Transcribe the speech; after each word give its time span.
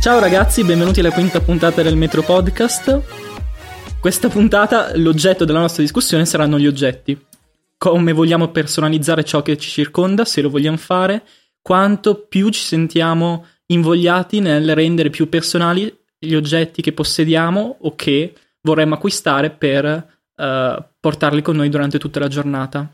Ciao 0.00 0.18
ragazzi, 0.18 0.64
benvenuti 0.64 1.00
alla 1.00 1.12
quinta 1.12 1.42
puntata 1.42 1.82
del 1.82 1.94
Metro 1.94 2.22
Podcast. 2.22 3.02
Questa 4.00 4.30
puntata, 4.30 4.96
l'oggetto 4.96 5.44
della 5.44 5.58
nostra 5.60 5.82
discussione 5.82 6.24
saranno 6.24 6.58
gli 6.58 6.66
oggetti. 6.66 7.22
Come 7.76 8.12
vogliamo 8.12 8.48
personalizzare 8.48 9.24
ciò 9.24 9.42
che 9.42 9.58
ci 9.58 9.68
circonda, 9.68 10.24
se 10.24 10.40
lo 10.40 10.48
vogliamo 10.48 10.78
fare, 10.78 11.22
quanto 11.60 12.14
più 12.14 12.48
ci 12.48 12.62
sentiamo 12.62 13.44
invogliati 13.66 14.40
nel 14.40 14.74
rendere 14.74 15.10
più 15.10 15.28
personali 15.28 15.94
gli 16.18 16.34
oggetti 16.34 16.80
che 16.80 16.94
possediamo 16.94 17.76
o 17.80 17.94
che 17.94 18.32
vorremmo 18.62 18.94
acquistare 18.94 19.50
per 19.50 19.84
uh, 19.84 20.82
portarli 20.98 21.42
con 21.42 21.56
noi 21.56 21.68
durante 21.68 21.98
tutta 21.98 22.20
la 22.20 22.28
giornata. 22.28 22.90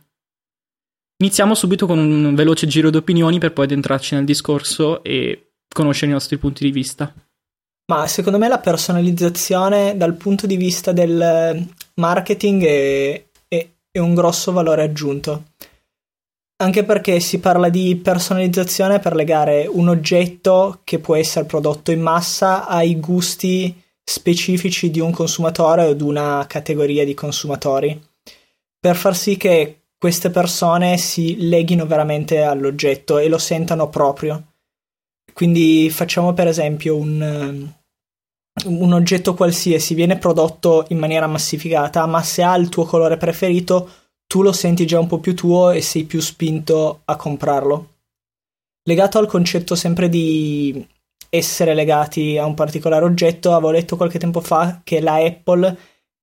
Iniziamo 1.18 1.54
subito 1.54 1.86
con 1.86 1.98
un 1.98 2.34
veloce 2.34 2.66
giro 2.66 2.90
di 2.90 2.96
opinioni 2.96 3.38
per 3.38 3.52
poi 3.52 3.66
addentrarci 3.66 4.16
nel 4.16 4.24
discorso 4.24 5.04
e 5.04 5.45
conoscere 5.68 6.10
i 6.10 6.14
nostri 6.14 6.38
punti 6.38 6.64
di 6.64 6.70
vista. 6.70 7.12
Ma 7.88 8.06
secondo 8.08 8.38
me 8.38 8.48
la 8.48 8.58
personalizzazione 8.58 9.96
dal 9.96 10.14
punto 10.14 10.46
di 10.46 10.56
vista 10.56 10.92
del 10.92 11.66
marketing 11.94 12.64
è, 12.64 13.24
è, 13.46 13.68
è 13.92 13.98
un 13.98 14.14
grosso 14.14 14.52
valore 14.52 14.82
aggiunto. 14.82 15.44
Anche 16.58 16.84
perché 16.84 17.20
si 17.20 17.38
parla 17.38 17.68
di 17.68 17.96
personalizzazione 17.96 18.98
per 18.98 19.14
legare 19.14 19.66
un 19.70 19.88
oggetto 19.88 20.80
che 20.84 20.98
può 20.98 21.14
essere 21.14 21.44
prodotto 21.44 21.90
in 21.92 22.00
massa 22.00 22.66
ai 22.66 22.98
gusti 22.98 23.82
specifici 24.02 24.90
di 24.90 25.00
un 25.00 25.10
consumatore 25.10 25.84
o 25.84 25.92
di 25.92 26.02
una 26.02 26.46
categoria 26.48 27.04
di 27.04 27.12
consumatori, 27.12 28.00
per 28.78 28.96
far 28.96 29.16
sì 29.16 29.36
che 29.36 29.80
queste 29.98 30.30
persone 30.30 30.96
si 30.96 31.48
leghino 31.48 31.86
veramente 31.86 32.42
all'oggetto 32.42 33.18
e 33.18 33.28
lo 33.28 33.38
sentano 33.38 33.88
proprio. 33.88 34.54
Quindi 35.36 35.90
facciamo 35.90 36.32
per 36.32 36.48
esempio 36.48 36.96
un, 36.96 37.70
un 38.64 38.92
oggetto 38.94 39.34
qualsiasi, 39.34 39.92
viene 39.92 40.16
prodotto 40.16 40.86
in 40.88 40.98
maniera 40.98 41.26
massificata, 41.26 42.06
ma 42.06 42.22
se 42.22 42.42
ha 42.42 42.56
il 42.56 42.70
tuo 42.70 42.86
colore 42.86 43.18
preferito, 43.18 43.90
tu 44.26 44.40
lo 44.40 44.50
senti 44.52 44.86
già 44.86 44.98
un 44.98 45.06
po' 45.06 45.18
più 45.18 45.34
tuo 45.34 45.72
e 45.72 45.82
sei 45.82 46.04
più 46.04 46.20
spinto 46.20 47.02
a 47.04 47.16
comprarlo. 47.16 47.96
Legato 48.84 49.18
al 49.18 49.26
concetto 49.26 49.74
sempre 49.74 50.08
di 50.08 50.88
essere 51.28 51.74
legati 51.74 52.38
a 52.38 52.46
un 52.46 52.54
particolare 52.54 53.04
oggetto, 53.04 53.52
avevo 53.52 53.72
letto 53.72 53.98
qualche 53.98 54.18
tempo 54.18 54.40
fa 54.40 54.80
che 54.82 55.00
la 55.00 55.16
Apple 55.16 55.76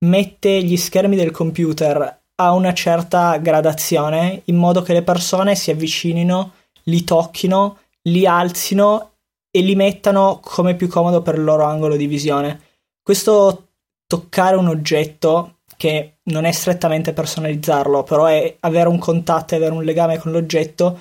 mette 0.06 0.60
gli 0.64 0.76
schermi 0.76 1.14
del 1.14 1.30
computer 1.30 2.22
a 2.34 2.52
una 2.52 2.74
certa 2.74 3.36
gradazione 3.36 4.42
in 4.46 4.56
modo 4.56 4.82
che 4.82 4.92
le 4.92 5.02
persone 5.02 5.54
si 5.54 5.70
avvicinino, 5.70 6.52
li 6.86 7.04
tocchino, 7.04 7.78
li 8.08 8.26
alzino 8.26 9.12
e 9.50 9.60
li 9.60 9.74
mettano 9.74 10.40
come 10.42 10.74
più 10.74 10.88
comodo 10.88 11.22
per 11.22 11.36
il 11.36 11.44
loro 11.44 11.64
angolo 11.64 11.96
di 11.96 12.06
visione. 12.06 12.60
Questo 13.02 13.68
toccare 14.06 14.56
un 14.56 14.68
oggetto 14.68 15.60
che 15.76 16.18
non 16.24 16.44
è 16.44 16.52
strettamente 16.52 17.12
personalizzarlo, 17.12 18.02
però 18.02 18.26
è 18.26 18.56
avere 18.60 18.88
un 18.88 18.98
contatto 18.98 19.54
e 19.54 19.56
avere 19.56 19.72
un 19.72 19.84
legame 19.84 20.18
con 20.18 20.32
l'oggetto, 20.32 21.00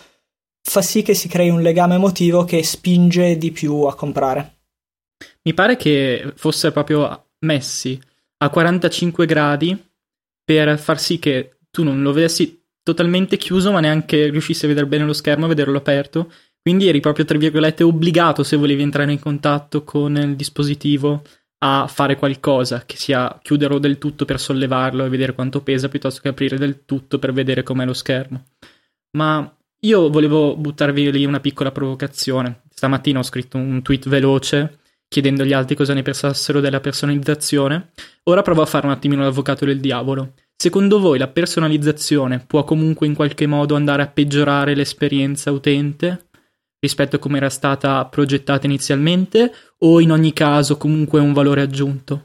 fa 0.61 0.81
sì 0.81 1.01
che 1.01 1.13
si 1.13 1.27
crei 1.27 1.49
un 1.49 1.61
legame 1.61 1.95
emotivo 1.95 2.43
che 2.43 2.63
spinge 2.63 3.37
di 3.37 3.51
più 3.51 3.83
a 3.83 3.95
comprare. 3.95 4.57
Mi 5.43 5.53
pare 5.53 5.75
che 5.75 6.33
fosse 6.35 6.71
proprio 6.71 7.31
messi 7.39 7.99
a 8.37 8.49
45 8.49 9.25
gradi 9.25 9.91
per 10.43 10.77
far 10.77 10.99
sì 10.99 11.19
che 11.19 11.57
tu 11.69 11.83
non 11.83 12.01
lo 12.01 12.11
vedessi 12.11 12.61
totalmente 12.83 13.37
chiuso, 13.37 13.71
ma 13.71 13.79
neanche 13.79 14.29
riuscissi 14.29 14.65
a 14.65 14.67
vedere 14.67 14.87
bene 14.87 15.05
lo 15.05 15.13
schermo, 15.13 15.45
a 15.45 15.49
vederlo 15.49 15.77
aperto. 15.77 16.31
Quindi 16.63 16.87
eri 16.87 17.01
proprio, 17.01 17.25
tra 17.25 17.37
virgolette, 17.37 17.83
obbligato 17.83 18.41
se 18.41 18.55
volevi 18.55 18.81
entrare 18.81 19.11
in 19.11 19.19
contatto 19.19 19.83
con 19.83 20.15
il 20.15 20.37
dispositivo 20.37 21.21
a 21.59 21.87
fare 21.87 22.15
qualcosa, 22.15 22.83
che 22.85 22.95
sia 22.95 23.37
chiuderlo 23.41 23.79
del 23.79 23.97
tutto 23.97 24.23
per 24.23 24.39
sollevarlo 24.39 25.03
e 25.03 25.09
vedere 25.09 25.33
quanto 25.33 25.61
pesa, 25.61 25.89
piuttosto 25.89 26.21
che 26.21 26.29
aprire 26.29 26.57
del 26.57 26.85
tutto 26.85 27.19
per 27.19 27.33
vedere 27.33 27.63
com'è 27.63 27.85
lo 27.85 27.93
schermo. 27.93 28.45
Ma 29.17 29.53
io 29.81 30.09
volevo 30.09 30.55
buttarvi 30.55 31.11
lì 31.11 31.25
una 31.25 31.41
piccola 31.41 31.71
provocazione. 31.71 32.61
Stamattina 32.73 33.19
ho 33.19 33.23
scritto 33.23 33.57
un 33.57 33.81
tweet 33.81 34.07
veloce 34.07 34.79
chiedendo 35.13 35.43
agli 35.43 35.53
altri 35.53 35.75
cosa 35.75 35.93
ne 35.93 36.01
pensassero 36.01 36.59
della 36.59 36.79
personalizzazione. 36.79 37.91
Ora 38.23 38.41
provo 38.41 38.63
a 38.63 38.65
fare 38.65 38.87
un 38.87 38.93
attimino 38.93 39.21
l'avvocato 39.21 39.63
del 39.63 39.79
diavolo. 39.79 40.33
Secondo 40.55 40.99
voi 40.99 41.19
la 41.19 41.27
personalizzazione 41.27 42.39
può 42.39 42.63
comunque 42.63 43.05
in 43.05 43.13
qualche 43.13 43.45
modo 43.45 43.75
andare 43.75 44.01
a 44.01 44.07
peggiorare 44.07 44.73
l'esperienza 44.73 45.51
utente? 45.51 46.29
Rispetto 46.83 47.15
a 47.15 47.19
come 47.19 47.37
era 47.37 47.49
stata 47.49 48.03
progettata 48.05 48.65
inizialmente 48.65 49.53
o 49.79 50.01
in 50.01 50.11
ogni 50.11 50.33
caso 50.33 50.75
comunque 50.75 51.21
un 51.21 51.31
valore 51.31 51.61
aggiunto? 51.61 52.21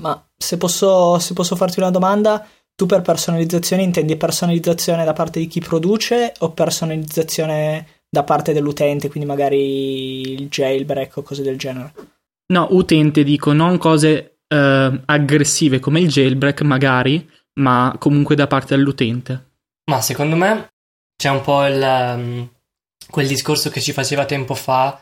Ma 0.00 0.20
se 0.36 0.56
posso, 0.56 1.20
se 1.20 1.34
posso 1.34 1.54
farti 1.54 1.78
una 1.78 1.92
domanda, 1.92 2.44
tu 2.74 2.86
per 2.86 3.00
personalizzazione 3.00 3.84
intendi 3.84 4.16
personalizzazione 4.16 5.04
da 5.04 5.12
parte 5.12 5.38
di 5.38 5.46
chi 5.46 5.60
produce 5.60 6.32
o 6.40 6.50
personalizzazione 6.50 7.86
da 8.10 8.24
parte 8.24 8.52
dell'utente, 8.52 9.08
quindi 9.08 9.28
magari 9.28 10.32
il 10.32 10.48
jailbreak 10.48 11.18
o 11.18 11.22
cose 11.22 11.42
del 11.42 11.56
genere? 11.56 11.94
No, 12.52 12.66
utente 12.70 13.22
dico, 13.22 13.52
non 13.52 13.78
cose 13.78 14.38
eh, 14.48 15.00
aggressive 15.04 15.78
come 15.78 16.00
il 16.00 16.08
jailbreak 16.08 16.62
magari, 16.62 17.30
ma 17.60 17.94
comunque 18.00 18.34
da 18.34 18.48
parte 18.48 18.74
dell'utente. 18.74 19.50
Ma 19.84 20.00
secondo 20.00 20.34
me 20.34 20.72
c'è 21.16 21.30
un 21.30 21.40
po' 21.40 21.64
il... 21.66 21.80
Um 22.16 22.50
quel 23.12 23.28
discorso 23.28 23.68
che 23.68 23.82
ci 23.82 23.92
faceva 23.92 24.24
tempo 24.24 24.54
fa 24.54 25.00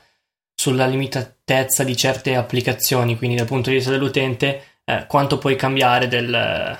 sulla 0.52 0.86
limitatezza 0.86 1.84
di 1.84 1.96
certe 1.96 2.34
applicazioni, 2.34 3.16
quindi 3.16 3.36
dal 3.36 3.46
punto 3.46 3.70
di 3.70 3.76
vista 3.76 3.92
dell'utente, 3.92 4.80
eh, 4.84 5.06
quanto 5.06 5.38
puoi 5.38 5.54
cambiare 5.54 6.08
del, 6.08 6.78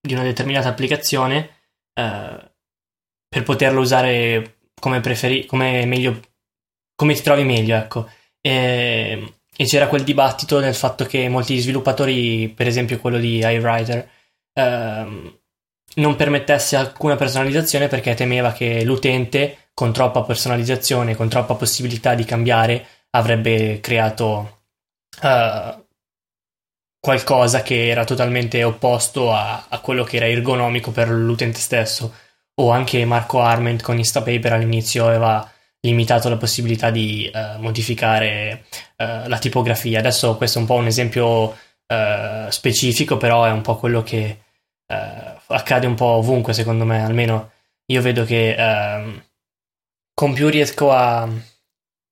di 0.00 0.12
una 0.12 0.22
determinata 0.22 0.68
applicazione 0.68 1.38
eh, 1.94 2.50
per 3.28 3.42
poterla 3.42 3.80
usare 3.80 4.58
come 4.78 5.00
preferi, 5.00 5.46
come 5.46 5.86
meglio, 5.86 6.20
come 6.94 7.14
ti 7.14 7.22
trovi 7.22 7.44
meglio, 7.44 7.74
ecco. 7.76 8.08
E, 8.42 9.34
e, 9.56 9.64
c'era 9.64 9.88
quel 9.88 10.04
dibattito 10.04 10.60
del 10.60 10.74
fatto 10.74 11.06
che 11.06 11.28
molti 11.30 11.58
sviluppatori, 11.58 12.48
per 12.50 12.66
esempio 12.66 13.00
quello 13.00 13.18
di 13.18 13.38
iWriter, 13.38 14.10
eh, 14.52 15.40
non 15.94 16.16
permettesse 16.16 16.76
alcuna 16.76 17.16
personalizzazione 17.16 17.88
perché 17.88 18.14
temeva 18.14 18.52
che 18.52 18.84
l'utente 18.84 19.65
con 19.76 19.92
troppa 19.92 20.22
personalizzazione, 20.22 21.14
con 21.14 21.28
troppa 21.28 21.52
possibilità 21.52 22.14
di 22.14 22.24
cambiare, 22.24 22.86
avrebbe 23.10 23.78
creato 23.80 24.60
uh, 25.20 25.84
qualcosa 26.98 27.60
che 27.60 27.86
era 27.86 28.04
totalmente 28.04 28.64
opposto 28.64 29.34
a, 29.34 29.66
a, 29.68 29.78
quello 29.80 30.02
che 30.02 30.16
era 30.16 30.28
ergonomico 30.28 30.92
per 30.92 31.10
l'utente 31.10 31.58
stesso. 31.60 32.14
O 32.54 32.70
anche 32.70 33.04
Marco 33.04 33.42
Arment 33.42 33.82
con 33.82 33.98
Instapaper 33.98 34.54
all'inizio 34.54 35.08
aveva 35.08 35.46
limitato 35.80 36.30
la 36.30 36.38
possibilità 36.38 36.88
di 36.88 37.30
uh, 37.30 37.60
modificare 37.60 38.64
uh, 38.96 39.28
la 39.28 39.38
tipografia. 39.38 39.98
Adesso 39.98 40.38
questo 40.38 40.56
è 40.56 40.62
un 40.62 40.66
po' 40.68 40.76
un 40.76 40.86
esempio 40.86 41.54
specifico, 42.48 43.16
però 43.16 43.44
è 43.44 43.50
un 43.52 43.60
po' 43.60 43.76
quello 43.76 44.02
che 44.02 44.40
accade 44.88 45.86
un 45.86 45.94
po' 45.94 46.06
ovunque, 46.06 46.52
secondo 46.52 46.84
me. 46.84 47.04
Almeno 47.04 47.52
io 47.86 48.02
vedo 48.02 48.24
che 48.24 48.56
ehm, 48.58 49.25
con 50.16 50.32
più 50.32 50.48
riesco 50.48 50.90
a... 50.92 51.28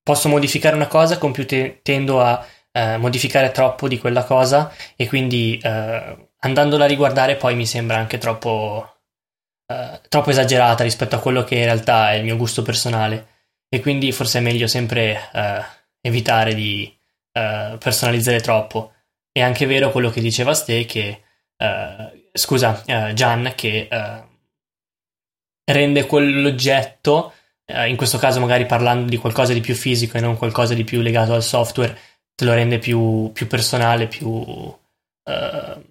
posso 0.03 0.29
modificare 0.29 0.77
una 0.77 0.89
cosa, 0.89 1.17
con 1.17 1.33
più 1.33 1.47
te- 1.47 1.81
tendo 1.83 2.21
a 2.21 2.47
eh, 2.71 2.99
modificare 2.99 3.51
troppo 3.51 3.89
di 3.89 3.99
quella 3.99 4.25
cosa 4.25 4.71
e 4.95 5.09
quindi 5.09 5.59
eh, 5.63 6.31
andandola 6.41 6.85
a 6.85 6.89
riguardare 6.89 7.37
poi 7.37 7.55
mi 7.55 7.65
sembra 7.67 7.97
anche 7.97 8.19
troppo, 8.19 8.99
eh, 9.67 10.01
troppo 10.11 10.29
esagerata 10.31 10.83
rispetto 10.83 11.17
a 11.17 11.19
quello 11.19 11.45
che 11.45 11.55
in 11.55 11.65
realtà 11.65 12.13
è 12.13 12.17
il 12.17 12.25
mio 12.25 12.37
gusto 12.37 12.61
personale 12.61 13.29
e 13.71 13.81
quindi 13.81 14.13
forse 14.13 14.39
è 14.39 14.43
meglio 14.43 14.67
sempre 14.67 15.31
eh, 15.33 15.63
evitare 16.03 16.55
di 16.55 16.95
eh, 17.33 17.77
personalizzare 17.79 18.41
troppo. 18.41 18.93
È 19.33 19.41
anche 19.41 19.65
vero 19.65 19.91
quello 19.91 20.11
che 20.11 20.21
diceva 20.21 20.53
Ste 20.53 20.85
che 20.85 21.23
eh, 21.57 22.29
scusa 22.35 22.83
Gian 23.15 23.53
che 23.57 23.89
rende 25.65 26.07
quell'oggetto 26.07 27.33
eh, 27.67 27.89
in 27.89 27.97
questo 27.97 28.19
caso 28.19 28.41
magari 28.41 28.67
parlando 28.67 29.09
di 29.09 29.17
qualcosa 29.17 29.53
di 29.53 29.61
più 29.61 29.75
fisico 29.75 30.17
e 30.17 30.21
non 30.21 30.37
qualcosa 30.37 30.75
di 30.75 30.85
più 30.85 31.01
legato 31.01 31.33
al 31.33 31.43
software, 31.43 31.97
te 32.35 32.45
lo 32.45 32.53
rende 32.53 32.79
più, 32.79 33.31
più 33.33 33.47
personale, 33.47 34.07
più, 34.07 34.45
eh, 35.25 35.83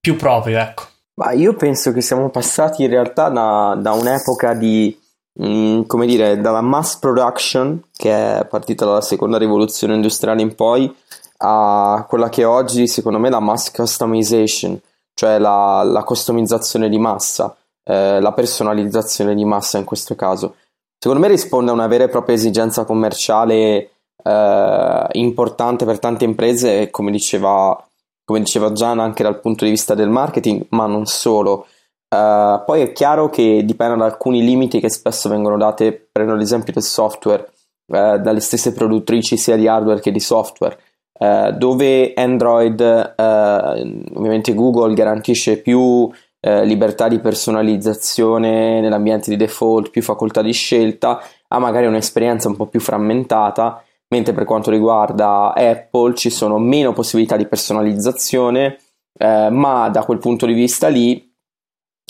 più 0.00 0.16
proprio, 0.16 0.58
ecco. 0.58 0.86
Ma 1.14 1.32
io 1.32 1.54
penso 1.54 1.92
che 1.92 2.00
siamo 2.00 2.30
passati 2.30 2.84
in 2.84 2.90
realtà 2.90 3.28
da, 3.28 3.76
da 3.80 3.92
un'epoca 3.92 4.54
di, 4.54 4.96
mm, 5.42 5.82
come 5.82 6.06
dire, 6.06 6.40
dalla 6.40 6.60
mass 6.60 6.96
production, 6.98 7.82
che 7.92 8.38
è 8.38 8.46
partita 8.46 8.84
dalla 8.84 9.00
seconda 9.00 9.38
rivoluzione 9.38 9.94
industriale 9.94 10.42
in 10.42 10.54
poi, 10.54 10.94
a 11.38 12.04
quella 12.08 12.28
che 12.28 12.44
oggi 12.44 12.86
secondo 12.86 13.18
me 13.18 13.28
è 13.28 13.30
la 13.30 13.40
mass 13.40 13.70
customization, 13.70 14.80
cioè 15.14 15.38
la, 15.38 15.82
la 15.82 16.02
customizzazione 16.04 16.88
di 16.88 16.98
massa 16.98 17.56
eh, 17.88 18.20
la 18.20 18.32
personalizzazione 18.32 19.34
di 19.34 19.46
massa 19.46 19.78
in 19.78 19.84
questo 19.84 20.14
caso. 20.14 20.56
Secondo 20.98 21.26
me 21.26 21.32
risponde 21.32 21.70
a 21.70 21.74
una 21.74 21.86
vera 21.86 22.04
e 22.04 22.08
propria 22.08 22.36
esigenza 22.36 22.84
commerciale 22.84 23.90
eh, 24.22 25.06
importante 25.12 25.86
per 25.86 25.98
tante 25.98 26.24
imprese, 26.26 26.90
come 26.90 27.10
diceva, 27.10 27.82
come 28.24 28.40
diceva 28.40 28.72
Gian, 28.72 29.00
anche 29.00 29.22
dal 29.22 29.40
punto 29.40 29.64
di 29.64 29.70
vista 29.70 29.94
del 29.94 30.10
marketing, 30.10 30.66
ma 30.70 30.86
non 30.86 31.06
solo. 31.06 31.66
Uh, 32.10 32.64
poi 32.64 32.80
è 32.80 32.92
chiaro 32.92 33.28
che 33.28 33.62
dipende 33.66 33.96
da 33.96 34.06
alcuni 34.06 34.42
limiti 34.42 34.80
che 34.80 34.90
spesso 34.90 35.28
vengono 35.28 35.58
date, 35.58 36.08
prendo 36.10 36.34
l'esempio 36.34 36.72
del 36.72 36.82
software, 36.82 37.50
uh, 37.86 38.18
dalle 38.18 38.40
stesse 38.40 38.72
produttrici 38.72 39.36
sia 39.36 39.56
di 39.56 39.68
hardware 39.68 40.00
che 40.00 40.10
di 40.10 40.20
software, 40.20 40.78
uh, 41.18 41.52
dove 41.52 42.14
Android, 42.14 42.80
ovviamente 43.18 44.54
Google 44.54 44.94
garantisce 44.94 45.58
più 45.58 46.10
libertà 46.40 47.08
di 47.08 47.18
personalizzazione 47.18 48.80
nell'ambiente 48.80 49.30
di 49.30 49.36
default, 49.36 49.90
più 49.90 50.02
facoltà 50.02 50.42
di 50.42 50.52
scelta, 50.52 51.20
ha 51.48 51.58
magari 51.58 51.86
un'esperienza 51.86 52.48
un 52.48 52.56
po' 52.56 52.66
più 52.66 52.80
frammentata, 52.80 53.82
mentre 54.08 54.32
per 54.32 54.44
quanto 54.44 54.70
riguarda 54.70 55.52
Apple 55.52 56.14
ci 56.14 56.30
sono 56.30 56.58
meno 56.58 56.92
possibilità 56.92 57.36
di 57.36 57.46
personalizzazione, 57.46 58.78
ma 59.18 59.88
da 59.88 60.04
quel 60.04 60.18
punto 60.18 60.46
di 60.46 60.52
vista 60.52 60.86
lì 60.86 61.28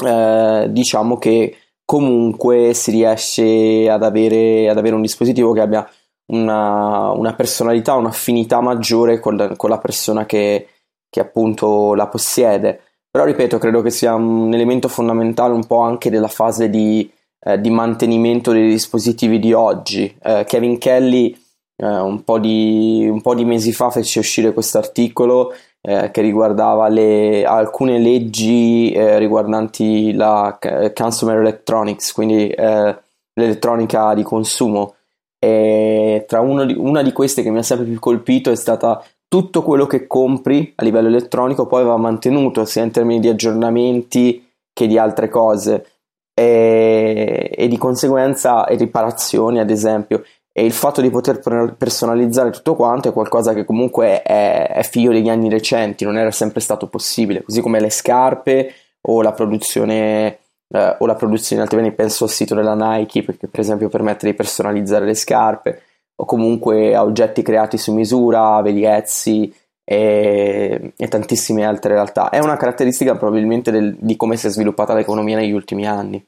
eh, 0.05 0.67
diciamo 0.71 1.17
che 1.17 1.57
comunque 1.85 2.75
si 2.75 2.91
riesce 2.91 3.89
ad 3.89 4.03
avere, 4.03 4.69
ad 4.69 4.79
avere 4.79 4.95
un 4.95 5.01
dispositivo 5.01 5.53
che 5.53 5.61
abbia 5.61 5.89
una, 6.33 7.11
una 7.13 7.35
personalità, 7.35 7.95
un'affinità 7.95 8.61
maggiore 8.61 9.19
con 9.19 9.37
la, 9.37 9.57
con 9.57 9.71
la 9.71 9.79
persona 9.79 10.27
che, 10.27 10.69
che, 11.09 11.21
appunto 11.21 11.95
la 11.95 12.07
possiede. 12.07 12.88
Però 13.19 13.31
ripeto, 13.31 13.59
credo 13.59 13.83
che 13.83 13.91
sia 13.91 14.15
un 14.15 14.55
elemento 14.55 14.87
fondamentale 14.87 15.53
un 15.53 15.67
po' 15.67 15.81
anche 15.81 16.09
della 16.09 16.29
fase 16.29 16.71
di, 16.71 17.11
eh, 17.41 17.61
di 17.61 17.69
mantenimento 17.69 18.53
dei 18.53 18.69
dispositivi 18.71 19.41
di 19.41 19.53
oggi. 19.53 20.17
Eh, 20.23 20.45
Kevin 20.47 20.79
Kelly 20.79 21.37
eh, 21.75 21.99
un 21.99 22.23
po, 22.23 22.39
di, 22.39 23.09
un 23.11 23.21
po' 23.21 23.35
di 23.35 23.45
mesi 23.45 23.73
fa 23.73 23.91
fece 23.91 24.21
uscire 24.21 24.53
questo 24.53 24.79
articolo 24.79 25.53
eh, 25.81 26.13
che 26.13 26.21
riguardava 26.21 26.87
le, 26.87 27.45
alcune 27.45 27.99
leggi 27.99 28.93
eh, 28.93 29.19
riguardanti 29.19 30.13
la 30.13 30.57
consumer 30.95 31.39
electronics, 31.39 32.13
quindi 32.13 32.47
eh, 32.49 32.99
l'elettronica 33.35 34.15
di 34.15 34.23
consumo. 34.23 34.95
E 35.41 36.25
tra 36.29 36.41
di, 36.65 36.75
una 36.79 37.03
di 37.03 37.11
queste 37.11 37.43
che 37.43 37.51
mi 37.51 37.59
ha 37.59 37.65
sempre 37.65 37.87
più 37.87 37.99
colpito 37.99 38.53
è 38.53 38.57
stata 38.57 39.05
tutto 39.29 39.63
quello 39.63 39.87
che 39.87 40.07
compri 40.07 40.73
a 40.75 40.83
livello 40.83 41.09
elettronico 41.09 41.67
poi 41.67 41.85
va 41.85 41.97
mantenuto 41.97 42.65
sia 42.65 42.83
in 42.83 42.91
termini 42.91 43.21
di 43.21 43.29
aggiornamenti 43.29 44.51
che 44.73 44.87
di 44.87 44.99
altre 44.99 45.29
cose. 45.29 45.87
E, 46.35 47.51
e 47.53 47.67
di 47.67 47.77
conseguenza 47.77 48.65
riparazioni 48.65 49.59
ad 49.59 49.71
esempio. 49.71 50.23
E 50.53 50.65
il 50.65 50.73
fatto 50.73 51.01
di 51.01 51.11
poter 51.11 51.41
personalizzare 51.77 52.51
tutto 52.51 52.75
quanto 52.75 53.09
è 53.09 53.13
qualcosa 53.13 53.55
che 53.55 53.65
comunque 53.65 54.23
è, 54.23 54.69
è, 54.69 54.83
figlio 54.83 55.13
degli 55.13 55.29
anni 55.29 55.49
recenti, 55.49 56.05
non 56.05 56.17
era 56.17 56.31
sempre 56.31 56.61
stato 56.61 56.89
possibile, 56.89 57.43
così 57.43 57.61
come 57.61 57.81
le 57.81 57.91
scarpe 57.91 58.73
o 59.03 59.23
la 59.23 59.33
produzione 59.33 60.39
eh, 60.69 60.97
o 60.99 61.07
la 61.07 61.15
produzione 61.15 61.63
altrimenti 61.63 61.95
penso 61.95 62.25
al 62.25 62.31
sito 62.31 62.55
della 62.55 62.75
Nike 62.75 63.23
perché 63.23 63.49
per 63.49 63.61
esempio 63.61 63.89
permette 63.89 64.27
di 64.27 64.35
personalizzare 64.35 65.07
le 65.07 65.15
scarpe 65.15 65.83
o 66.21 66.25
comunque 66.25 66.95
a 66.95 67.05
oggetti 67.05 67.43
creati 67.43 67.79
su 67.79 67.93
misura, 67.93 68.61
vedi 68.61 68.85
Etsy 68.85 69.53
e, 69.85 70.93
e 70.97 71.09
tantissime 71.09 71.65
altre 71.65 71.95
realtà. 71.95 72.29
È 72.31 72.41
una 72.41 72.57
caratteristica 72.57 73.17
probabilmente 73.17 73.71
del, 73.71 73.97
di 73.99 74.17
come 74.17 74.37
si 74.37 74.49
è 74.49 74.51
sviluppata 74.51 74.95
l'economia 74.95 75.37
negli 75.37 75.53
ultimi 75.53 75.87
anni. 75.87 76.25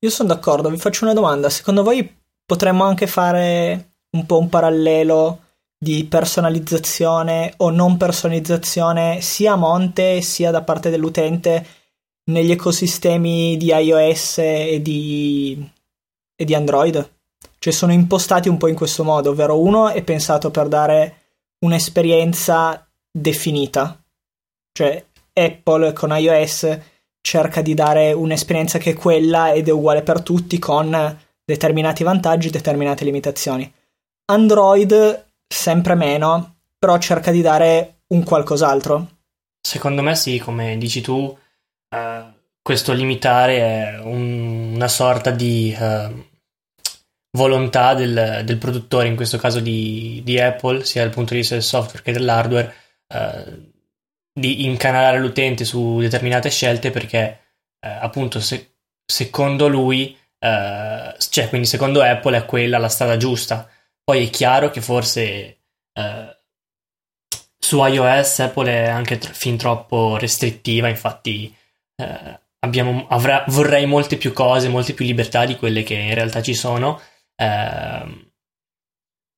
Io 0.00 0.10
sono 0.10 0.28
d'accordo, 0.28 0.68
vi 0.68 0.76
faccio 0.76 1.04
una 1.04 1.14
domanda. 1.14 1.48
Secondo 1.48 1.82
voi 1.82 2.12
potremmo 2.44 2.84
anche 2.84 3.06
fare 3.06 3.92
un 4.10 4.26
po' 4.26 4.38
un 4.38 4.48
parallelo 4.48 5.38
di 5.78 6.04
personalizzazione 6.04 7.54
o 7.58 7.70
non 7.70 7.96
personalizzazione 7.96 9.20
sia 9.20 9.52
a 9.52 9.56
monte 9.56 10.20
sia 10.22 10.50
da 10.50 10.62
parte 10.62 10.90
dell'utente 10.90 11.66
negli 12.30 12.50
ecosistemi 12.50 13.56
di 13.56 13.66
iOS 13.66 14.38
e 14.38 14.80
di, 14.82 15.70
e 16.34 16.44
di 16.44 16.54
Android. 16.54 17.13
Cioè 17.64 17.72
sono 17.72 17.92
impostati 17.92 18.50
un 18.50 18.58
po' 18.58 18.68
in 18.68 18.74
questo 18.74 19.04
modo, 19.04 19.30
ovvero 19.30 19.58
uno 19.58 19.88
è 19.88 20.02
pensato 20.02 20.50
per 20.50 20.68
dare 20.68 21.20
un'esperienza 21.60 22.86
definita. 23.10 24.04
Cioè 24.70 25.02
Apple 25.32 25.94
con 25.94 26.14
iOS 26.14 26.78
cerca 27.22 27.62
di 27.62 27.72
dare 27.72 28.12
un'esperienza 28.12 28.76
che 28.76 28.90
è 28.90 28.94
quella 28.94 29.54
ed 29.54 29.68
è 29.68 29.70
uguale 29.70 30.02
per 30.02 30.20
tutti 30.20 30.58
con 30.58 31.18
determinati 31.42 32.04
vantaggi, 32.04 32.50
determinate 32.50 33.02
limitazioni. 33.02 33.72
Android 34.26 35.24
sempre 35.48 35.94
meno, 35.94 36.56
però 36.78 36.98
cerca 36.98 37.30
di 37.30 37.40
dare 37.40 38.00
un 38.08 38.24
qualcos'altro. 38.24 39.08
Secondo 39.58 40.02
me 40.02 40.14
sì, 40.16 40.38
come 40.38 40.76
dici 40.76 41.00
tu, 41.00 41.14
uh, 41.14 42.32
questo 42.60 42.92
limitare 42.92 43.56
è 43.56 44.00
un, 44.02 44.72
una 44.74 44.88
sorta 44.88 45.30
di 45.30 45.74
uh, 45.80 46.32
volontà 47.34 47.94
del, 47.94 48.42
del, 48.44 48.58
produttore, 48.58 49.08
in 49.08 49.16
questo 49.16 49.38
caso 49.38 49.60
di, 49.60 50.20
di, 50.24 50.40
Apple, 50.40 50.84
sia 50.84 51.02
dal 51.02 51.12
punto 51.12 51.34
di 51.34 51.40
vista 51.40 51.54
del 51.54 51.62
software 51.62 52.02
che 52.02 52.12
dell'hardware, 52.12 52.74
uh, 53.14 53.72
di 54.32 54.64
incanalare 54.64 55.18
l'utente 55.18 55.64
su 55.64 55.98
determinate 55.98 56.50
scelte 56.50 56.90
perché 56.90 57.38
appunto 57.84 58.40
se, 58.40 58.76
secondo 59.04 59.68
lui 59.68 60.16
Uh, 60.44 61.16
cioè, 61.30 61.48
quindi 61.48 61.66
secondo 61.66 62.02
Apple 62.02 62.36
è 62.36 62.44
quella 62.44 62.76
la 62.76 62.90
strada 62.90 63.16
giusta. 63.16 63.66
Poi 64.02 64.26
è 64.26 64.30
chiaro 64.30 64.68
che 64.68 64.82
forse 64.82 65.60
uh, 65.94 66.28
su 67.58 67.82
iOS 67.82 68.40
Apple 68.40 68.70
è 68.70 68.88
anche 68.88 69.16
tr- 69.16 69.32
fin 69.32 69.56
troppo 69.56 70.18
restrittiva, 70.18 70.88
infatti 70.88 71.54
uh, 71.96 72.38
abbiamo, 72.58 73.06
avrà, 73.08 73.42
vorrei 73.48 73.86
molte 73.86 74.18
più 74.18 74.34
cose, 74.34 74.68
molte 74.68 74.92
più 74.92 75.06
libertà 75.06 75.46
di 75.46 75.56
quelle 75.56 75.82
che 75.82 75.94
in 75.94 76.14
realtà 76.14 76.42
ci 76.42 76.54
sono. 76.54 77.00
Ehm, 77.36 78.30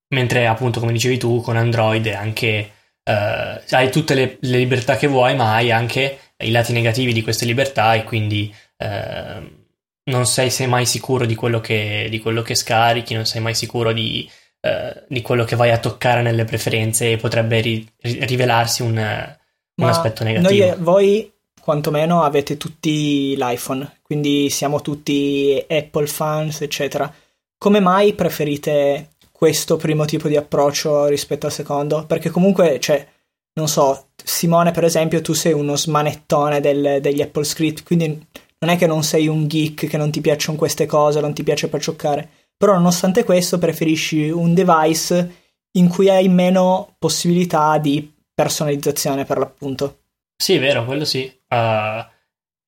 mentre 0.08 0.46
appunto, 0.46 0.80
come 0.80 0.92
dicevi 0.92 1.18
tu, 1.18 1.40
con 1.40 1.56
Android 1.56 2.06
anche, 2.08 2.72
hai 3.04 3.90
tutte 3.90 4.14
le, 4.14 4.38
le, 4.40 4.58
libertà 4.58 4.96
che 4.96 5.06
vuoi, 5.06 5.36
ma 5.36 5.54
hai 5.54 5.70
anche 5.70 6.18
i 6.38 6.50
lati 6.50 6.72
negativi 6.72 7.12
di 7.12 7.22
queste 7.22 7.44
libertà 7.44 7.94
e 7.94 8.04
quindi... 8.04 8.54
Uh, 8.78 9.64
non 10.06 10.26
sei, 10.26 10.50
sei 10.50 10.66
mai 10.66 10.86
sicuro 10.86 11.26
di 11.26 11.34
quello, 11.34 11.60
che, 11.60 12.06
di 12.10 12.20
quello, 12.20 12.42
che, 12.42 12.54
scarichi, 12.54 13.14
non 13.14 13.26
sei 13.26 13.40
mai 13.40 13.54
sicuro 13.54 13.92
di, 13.92 14.28
eh, 14.60 15.04
di, 15.08 15.22
quello 15.22 15.44
che 15.44 15.56
vai 15.56 15.70
a 15.70 15.78
toccare 15.78 16.22
nelle 16.22 16.44
preferenze 16.44 17.12
e 17.12 17.16
potrebbe 17.16 17.60
ri, 17.60 17.88
rivelarsi 18.00 18.82
un, 18.82 18.96
un 18.96 19.88
aspetto 19.88 20.24
negativo. 20.24 20.66
Noi, 20.66 20.76
voi 20.78 21.32
quantomeno 21.60 22.22
avete 22.22 22.56
tutti 22.56 23.34
l'iPhone, 23.36 23.98
quindi 24.02 24.48
siamo 24.50 24.80
tutti 24.80 25.64
Apple 25.68 26.06
fans, 26.06 26.60
eccetera. 26.60 27.12
Come 27.58 27.80
mai 27.80 28.14
preferite 28.14 29.10
questo 29.32 29.76
primo 29.76 30.04
tipo 30.04 30.28
di 30.28 30.36
approccio 30.36 31.06
rispetto 31.06 31.46
al 31.46 31.52
secondo? 31.52 32.04
Perché 32.06 32.30
comunque, 32.30 32.78
cioè, 32.80 33.06
non 33.54 33.68
so, 33.68 34.08
Simone 34.22 34.70
per 34.70 34.84
esempio, 34.84 35.22
tu 35.22 35.32
sei 35.32 35.52
uno 35.52 35.76
smanettone 35.76 36.60
del, 36.60 37.00
degli 37.00 37.22
Apple 37.22 37.44
Script, 37.44 37.82
quindi 37.82 38.26
non 38.58 38.70
è 38.70 38.76
che 38.76 38.86
non 38.86 39.02
sei 39.02 39.28
un 39.28 39.46
geek, 39.46 39.86
che 39.86 39.96
non 39.96 40.10
ti 40.10 40.20
piacciono 40.20 40.58
queste 40.58 40.86
cose, 40.86 41.20
non 41.20 41.34
ti 41.34 41.42
piace 41.42 41.68
per 41.68 41.80
giocare, 41.80 42.28
però 42.56 42.74
nonostante 42.74 43.24
questo 43.24 43.58
preferisci 43.58 44.28
un 44.30 44.54
device 44.54 45.44
in 45.72 45.88
cui 45.88 46.08
hai 46.08 46.28
meno 46.28 46.94
possibilità 46.98 47.78
di 47.78 48.12
personalizzazione 48.34 49.24
per 49.24 49.38
l'appunto. 49.38 49.98
Sì, 50.36 50.54
è 50.54 50.60
vero, 50.60 50.84
quello 50.84 51.04
sì. 51.04 51.30
Uh, 51.48 52.04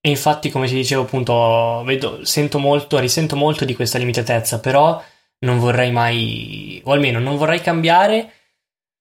e 0.08 0.10
infatti, 0.10 0.48
come 0.48 0.66
ti 0.66 0.74
dicevo, 0.74 1.02
appunto, 1.02 1.82
vedo, 1.84 2.24
sento 2.24 2.58
molto, 2.58 2.98
risento 2.98 3.36
molto 3.36 3.66
di 3.66 3.74
questa 3.74 3.98
limitatezza, 3.98 4.58
però 4.58 5.02
non 5.40 5.58
vorrei 5.58 5.92
mai, 5.92 6.80
o 6.84 6.92
almeno 6.92 7.18
non 7.18 7.36
vorrei 7.36 7.60
cambiare. 7.60 8.32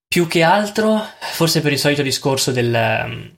Più 0.06 0.28
che 0.28 0.44
altro, 0.44 1.02
forse 1.20 1.62
per 1.62 1.72
il 1.72 1.80
solito 1.80 2.02
discorso 2.02 2.52
del, 2.52 3.38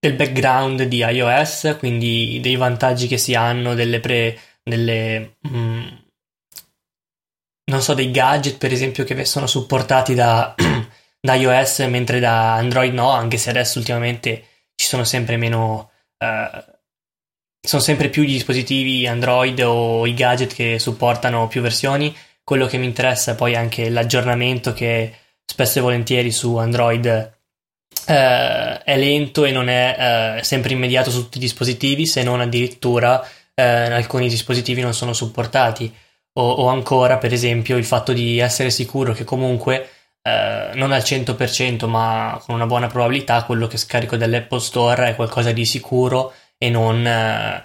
del 0.00 0.14
background 0.14 0.84
di 0.84 0.98
iOS, 0.98 1.76
quindi 1.78 2.38
dei 2.40 2.56
vantaggi 2.56 3.06
che 3.06 3.18
si 3.18 3.34
hanno, 3.34 3.74
delle 3.74 4.00
pre... 4.00 4.38
delle... 4.62 5.36
Mm, 5.48 5.86
non 7.70 7.82
so, 7.82 7.92
dei 7.92 8.10
gadget 8.10 8.56
per 8.56 8.72
esempio 8.72 9.04
che 9.04 9.24
sono 9.26 9.46
supportati 9.46 10.14
da, 10.14 10.54
da 11.20 11.34
iOS 11.34 11.80
mentre 11.80 12.20
da 12.20 12.54
Android 12.54 12.94
no, 12.94 13.10
anche 13.10 13.36
se 13.36 13.50
adesso 13.50 13.78
ultimamente 13.78 14.47
ci 14.78 14.86
sono 14.86 15.04
sempre 15.04 15.36
meno... 15.36 15.90
Uh, 16.18 16.76
sono 17.60 17.82
sempre 17.82 18.08
più 18.08 18.22
gli 18.22 18.32
dispositivi 18.32 19.06
Android 19.06 19.60
o 19.60 20.06
i 20.06 20.14
gadget 20.14 20.54
che 20.54 20.78
supportano 20.78 21.48
più 21.48 21.60
versioni. 21.60 22.16
Quello 22.44 22.66
che 22.66 22.78
mi 22.78 22.86
interessa 22.86 23.32
è 23.32 23.34
poi 23.34 23.56
anche 23.56 23.90
l'aggiornamento 23.90 24.72
che 24.72 25.12
spesso 25.44 25.80
e 25.80 25.82
volentieri 25.82 26.30
su 26.30 26.56
Android 26.56 27.06
eh, 28.06 28.82
è 28.84 28.96
lento 28.96 29.44
e 29.44 29.50
non 29.50 29.68
è 29.68 30.38
eh, 30.38 30.44
sempre 30.44 30.72
immediato 30.72 31.10
su 31.10 31.24
tutti 31.24 31.38
i 31.38 31.40
dispositivi, 31.40 32.06
se 32.06 32.22
non 32.22 32.40
addirittura 32.40 33.26
eh, 33.54 33.62
alcuni 33.62 34.28
dispositivi 34.28 34.80
non 34.80 34.94
sono 34.94 35.12
supportati. 35.12 35.92
o, 36.38 36.50
o 36.50 36.68
ancora, 36.68 37.18
per 37.18 37.32
esempio, 37.32 37.76
il 37.76 37.84
fatto 37.84 38.12
di 38.12 38.38
essere 38.38 38.70
sicuro 38.70 39.12
che 39.12 39.24
comunque 39.24 39.88
eh, 40.22 40.70
non 40.74 40.92
al 40.92 41.02
100% 41.02 41.88
ma 41.88 42.40
con 42.44 42.54
una 42.54 42.66
buona 42.66 42.86
probabilità 42.86 43.44
quello 43.44 43.66
che 43.66 43.76
scarico 43.76 44.16
dall'Apple 44.16 44.60
Store 44.60 45.08
è 45.10 45.14
qualcosa 45.14 45.52
di 45.52 45.64
sicuro 45.64 46.32
e 46.58 46.70
non 46.70 47.06
eh, 47.06 47.64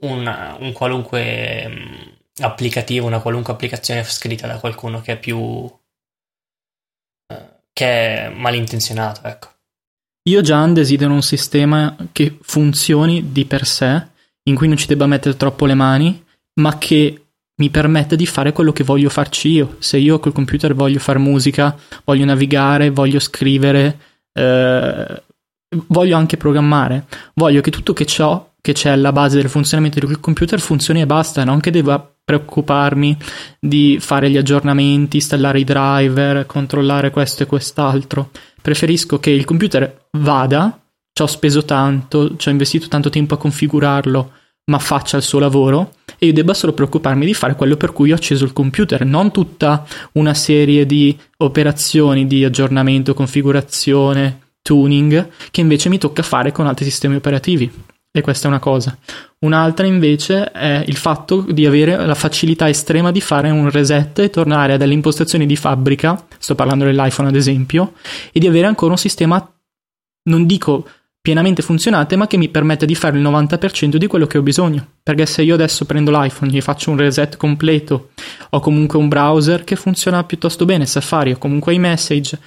un, 0.00 0.56
un, 0.60 0.72
qualunque 0.72 1.68
mh, 1.68 1.72
mm, 1.72 2.44
applicativo, 2.44 3.06
una 3.06 3.20
qualunque 3.20 3.52
applicazione 3.52 4.04
scritta 4.04 4.46
da 4.46 4.58
qualcuno 4.58 5.00
che 5.00 5.12
è 5.12 5.18
più 5.18 5.70
eh, 7.28 7.48
che 7.72 7.86
è 7.86 8.28
malintenzionato, 8.28 9.26
ecco. 9.26 9.48
Io 10.28 10.42
già 10.42 10.64
desidero 10.66 11.12
un 11.12 11.22
sistema 11.22 11.96
che 12.12 12.38
funzioni 12.42 13.32
di 13.32 13.46
per 13.46 13.66
sé, 13.66 14.06
in 14.44 14.54
cui 14.54 14.68
non 14.68 14.76
ci 14.76 14.86
debba 14.86 15.06
mettere 15.06 15.36
troppo 15.36 15.64
le 15.64 15.74
mani, 15.74 16.24
ma 16.60 16.76
che 16.76 17.29
mi 17.60 17.68
permette 17.68 18.16
di 18.16 18.26
fare 18.26 18.52
quello 18.52 18.72
che 18.72 18.82
voglio 18.82 19.10
farci 19.10 19.50
io. 19.50 19.76
Se 19.78 19.98
io 19.98 20.18
col 20.18 20.32
computer 20.32 20.74
voglio 20.74 20.98
fare 20.98 21.18
musica, 21.18 21.76
voglio 22.04 22.24
navigare, 22.24 22.90
voglio 22.90 23.20
scrivere, 23.20 23.98
eh, 24.32 25.22
voglio 25.86 26.16
anche 26.16 26.38
programmare, 26.38 27.04
voglio 27.34 27.60
che 27.60 27.70
tutto 27.70 27.92
che 27.92 28.06
ciò 28.06 28.48
che 28.62 28.72
c'è 28.72 28.90
alla 28.90 29.12
base 29.12 29.36
del 29.36 29.48
funzionamento 29.48 30.00
del 30.00 30.20
computer 30.20 30.58
funzioni 30.58 31.02
e 31.02 31.06
basta, 31.06 31.44
non 31.44 31.60
che 31.60 31.70
debba 31.70 32.14
preoccuparmi 32.24 33.16
di 33.58 33.98
fare 34.00 34.30
gli 34.30 34.36
aggiornamenti, 34.36 35.16
installare 35.16 35.60
i 35.60 35.64
driver, 35.64 36.46
controllare 36.46 37.10
questo 37.10 37.42
e 37.42 37.46
quest'altro. 37.46 38.30
Preferisco 38.60 39.18
che 39.18 39.30
il 39.30 39.44
computer 39.44 40.06
vada, 40.12 40.78
ci 41.12 41.22
ho 41.22 41.26
speso 41.26 41.64
tanto, 41.64 42.36
ci 42.36 42.48
ho 42.48 42.50
investito 42.50 42.88
tanto 42.88 43.10
tempo 43.10 43.34
a 43.34 43.38
configurarlo, 43.38 44.32
ma 44.70 44.78
faccia 44.78 45.16
il 45.16 45.22
suo 45.24 45.40
lavoro 45.40 45.94
e 46.16 46.26
io 46.26 46.32
debba 46.32 46.54
solo 46.54 46.72
preoccuparmi 46.72 47.26
di 47.26 47.34
fare 47.34 47.56
quello 47.56 47.76
per 47.76 47.92
cui 47.92 48.12
ho 48.12 48.14
acceso 48.14 48.44
il 48.44 48.52
computer, 48.52 49.04
non 49.04 49.32
tutta 49.32 49.84
una 50.12 50.32
serie 50.32 50.86
di 50.86 51.18
operazioni 51.38 52.26
di 52.26 52.44
aggiornamento, 52.44 53.12
configurazione, 53.12 54.52
tuning 54.62 55.28
che 55.50 55.60
invece 55.60 55.88
mi 55.88 55.98
tocca 55.98 56.22
fare 56.22 56.52
con 56.52 56.66
altri 56.66 56.84
sistemi 56.84 57.16
operativi. 57.16 57.70
E 58.12 58.22
questa 58.22 58.46
è 58.46 58.50
una 58.50 58.58
cosa. 58.58 58.96
Un'altra 59.40 59.86
invece 59.86 60.50
è 60.50 60.82
il 60.84 60.96
fatto 60.96 61.46
di 61.48 61.64
avere 61.64 62.04
la 62.04 62.16
facilità 62.16 62.68
estrema 62.68 63.12
di 63.12 63.20
fare 63.20 63.50
un 63.50 63.70
reset 63.70 64.18
e 64.18 64.30
tornare 64.30 64.72
a 64.72 64.76
delle 64.76 64.94
impostazioni 64.94 65.46
di 65.46 65.54
fabbrica, 65.54 66.26
sto 66.38 66.56
parlando 66.56 66.84
dell'iPhone 66.84 67.28
ad 67.28 67.36
esempio, 67.36 67.92
e 68.32 68.40
di 68.40 68.48
avere 68.48 68.66
ancora 68.66 68.92
un 68.92 68.98
sistema, 68.98 69.52
non 70.24 70.44
dico 70.44 70.86
pienamente 71.20 71.62
funzionante, 71.62 72.16
ma 72.16 72.26
che 72.26 72.36
mi 72.36 72.48
permette 72.48 72.86
di 72.86 72.94
fare 72.94 73.16
il 73.16 73.22
90% 73.22 73.96
di 73.96 74.06
quello 74.06 74.26
che 74.26 74.38
ho 74.38 74.42
bisogno. 74.42 74.86
Perché 75.02 75.26
se 75.26 75.42
io 75.42 75.54
adesso 75.54 75.84
prendo 75.84 76.10
l'iPhone, 76.10 76.50
gli 76.50 76.60
faccio 76.60 76.90
un 76.90 76.96
reset 76.96 77.36
completo, 77.36 78.10
ho 78.50 78.60
comunque 78.60 78.98
un 78.98 79.08
browser 79.08 79.64
che 79.64 79.76
funziona 79.76 80.24
piuttosto 80.24 80.64
bene, 80.64 80.86
Safari, 80.86 81.32
ho 81.32 81.38
comunque 81.38 81.74
iMessage, 81.74 82.38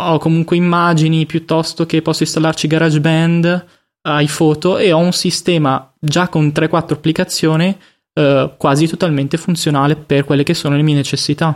ho 0.00 0.18
comunque 0.18 0.56
immagini 0.56 1.26
piuttosto 1.26 1.86
che 1.86 2.02
posso 2.02 2.22
installarci 2.22 2.66
GarageBand, 2.66 3.66
iPhoto 4.02 4.78
e 4.78 4.92
ho 4.92 4.98
un 4.98 5.12
sistema 5.12 5.92
già 5.98 6.28
con 6.28 6.46
3-4 6.46 6.92
applicazioni 6.94 7.76
eh, 8.12 8.54
quasi 8.56 8.86
totalmente 8.86 9.36
funzionale 9.36 9.96
per 9.96 10.24
quelle 10.24 10.42
che 10.42 10.54
sono 10.54 10.76
le 10.76 10.82
mie 10.82 10.94
necessità. 10.94 11.54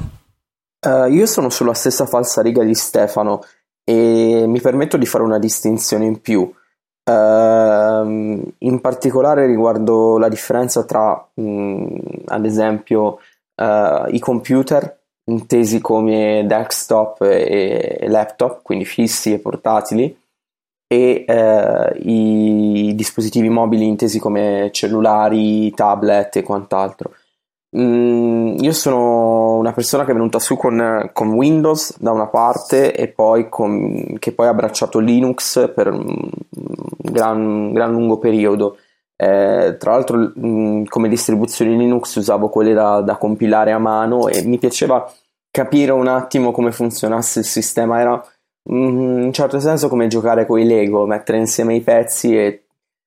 Uh, 0.87 1.11
io 1.11 1.25
sono 1.25 1.49
sulla 1.49 1.73
stessa 1.73 2.05
falsa 2.05 2.43
riga 2.43 2.63
di 2.63 2.75
Stefano 2.75 3.43
e 3.83 4.45
mi 4.47 4.61
permetto 4.61 4.99
di 4.99 5.07
fare 5.07 5.25
una 5.25 5.39
distinzione 5.39 6.05
in 6.05 6.21
più. 6.21 6.53
Uh, 7.07 8.53
in 8.59 8.81
particolare 8.81 9.45
riguardo 9.45 10.17
la 10.17 10.29
differenza 10.29 10.85
tra, 10.85 11.29
mh, 11.35 11.97
ad 12.27 12.47
esempio, 12.47 13.19
uh, 13.57 14.07
i 14.09 14.19
computer 14.19 15.01
intesi 15.25 15.81
come 15.81 16.45
desktop 16.47 17.21
e 17.23 18.07
laptop, 18.09 18.63
quindi 18.63 18.87
fissi 18.87 19.35
e 19.35 19.39
portatili, 19.39 20.19
e 20.87 21.25
uh, 21.29 22.09
i 22.09 22.95
dispositivi 22.95 23.49
mobili 23.49 23.87
intesi 23.87 24.19
come 24.19 24.71
cellulari, 24.73 25.73
tablet 25.73 26.37
e 26.37 26.43
quant'altro. 26.43 27.13
Mm, 27.77 28.59
io 28.61 28.73
sono 28.73 29.57
una 29.57 29.73
persona 29.73 30.05
che 30.05 30.13
è 30.13 30.15
venuta 30.15 30.39
su 30.39 30.57
con, 30.57 31.11
con 31.13 31.33
Windows 31.33 31.99
da 31.99 32.13
una 32.13 32.29
parte 32.29 32.95
e 32.95 33.09
poi 33.09 33.49
con, 33.49 34.17
che 34.21 34.31
poi 34.33 34.47
ha 34.47 34.51
abbracciato 34.51 35.01
Linux 35.01 35.73
per 35.75 35.89
un 35.89 36.31
gran, 36.97 37.73
gran 37.73 37.91
lungo 37.91 38.19
periodo. 38.19 38.77
Eh, 39.17 39.77
tra 39.79 39.93
l'altro, 39.93 40.17
mh, 40.19 40.47
mm, 40.47 40.85
come 40.85 41.09
distribuzioni 41.09 41.77
Linux 41.77 42.15
usavo 42.15 42.49
quelle 42.49 42.75
da, 42.75 43.01
da, 43.01 43.17
compilare 43.17 43.73
a 43.73 43.79
mano 43.79 44.29
e 44.29 44.43
mi 44.45 44.59
piaceva 44.59 45.11
capire 45.51 45.93
un 45.93 46.09
attimo 46.09 46.53
come 46.53 46.71
funzionasse 46.71 47.41
il 47.41 47.45
sistema. 47.45 48.01
Era 48.01 48.25
mh, 48.65 48.77
mm, 48.77 49.19
in 49.19 49.23
un 49.25 49.33
certo 49.33 49.59
senso 49.59 49.89
come 49.89 50.07
giocare 50.07 50.47
con 50.47 50.61
i 50.61 50.65
Lego, 50.65 51.07
mettere 51.07 51.39
insieme 51.39 51.75
i 51.75 51.81
pezzi 51.81 52.37
e 52.37 52.65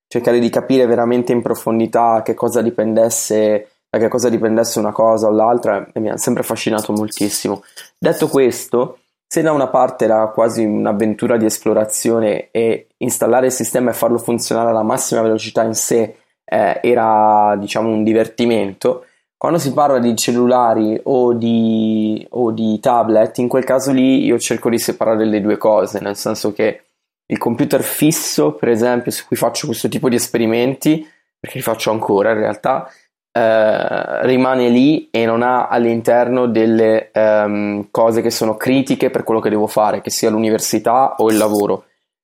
cercare 0.08 0.40
di 0.40 0.50
capire 0.50 0.86
veramente 0.86 1.32
in 1.32 1.42
profondità 1.42 2.22
che 2.24 2.34
cosa 2.34 2.62
dipendesse 2.62 3.68
da 3.90 3.98
che 3.98 4.08
cosa 4.08 4.30
dipendesse 4.30 4.80
una 4.80 4.92
cosa 4.92 5.28
o 5.28 5.32
l'altra 5.32 5.88
e 5.94 6.00
mi 6.00 6.10
ha 6.10 6.18
sempre 6.18 6.42
affascinato 6.42 6.92
moltissimo. 6.94 7.64
Detto 7.98 8.28
questo, 8.28 9.00
se 9.28 9.42
da 9.42 9.52
una 9.52 9.68
parte 9.68 10.06
era 10.06 10.28
quasi 10.28 10.64
un'avventura 10.64 11.38
di 11.38 11.46
esplorazione 11.46 12.50
e 12.52 12.88
installare 12.98 13.48
il 13.48 13.52
sistema 13.52 13.92
e 13.92 13.94
farlo 13.94 14.18
funzionare 14.18 14.70
alla 14.70 14.84
massima 14.84 15.22
velocità 15.22 15.64
in 15.64 15.76
sé 15.76 16.16
eh, 16.46 16.80
era 16.82 17.56
diciamo 17.60 17.90
un 17.90 18.04
divertimento, 18.04 19.06
quando 19.38 19.60
si 19.60 19.72
parla 19.74 20.00
di 20.00 20.16
cellulari 20.16 21.00
o 21.04 21.34
di, 21.34 22.26
o 22.32 22.52
di 22.52 22.80
tablet, 22.80 23.38
in 23.38 23.48
quel 23.48 23.66
caso 23.66 23.92
lì 23.92 24.26
io 24.26 24.40
cerco 24.40 24.70
di 24.70 24.80
separare 24.80 25.26
le 25.26 25.42
due 25.42 25.58
cose, 25.58 26.00
nel 26.00 26.16
senso 26.16 26.54
che 26.54 26.82
il 27.28 27.38
computer 27.38 27.84
fisso, 27.84 28.54
per 28.54 28.70
esempio, 28.70 29.12
su 29.12 29.26
cui 29.28 29.36
faccio 29.36 29.68
questo 29.68 29.90
tipo 29.90 30.10
di 30.10 30.16
esperimenti, 30.16 31.08
perché 31.40 31.58
li 31.58 31.64
faccio 31.64 31.92
ancora 31.92 32.32
in 32.32 32.40
realtà, 32.40 32.90
eh, 33.38 34.26
rimane 34.26 34.68
lì 34.70 35.10
e 35.12 35.28
non 35.28 35.44
ha 35.44 35.68
all'interno 35.68 36.48
delle 36.48 37.12
um, 37.14 37.88
cose 37.92 38.24
che 38.24 38.32
sono 38.32 38.56
critiche 38.56 39.12
per 39.12 39.24
quello 39.24 39.40
che 39.40 39.52
devo 39.52 39.68
fare, 39.68 40.02
che 40.02 40.10
sia 40.10 40.32
l'università 40.32 41.16
o 41.18 41.30
il 41.30 41.38
lavoro. 41.38 41.84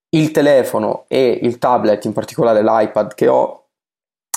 Il 0.09 0.31
telefono 0.31 1.05
e 1.07 1.39
il 1.43 1.59
tablet, 1.59 2.05
in 2.05 2.13
particolare 2.13 2.63
l'iPad 2.63 3.13
che 3.13 3.27
ho, 3.27 3.65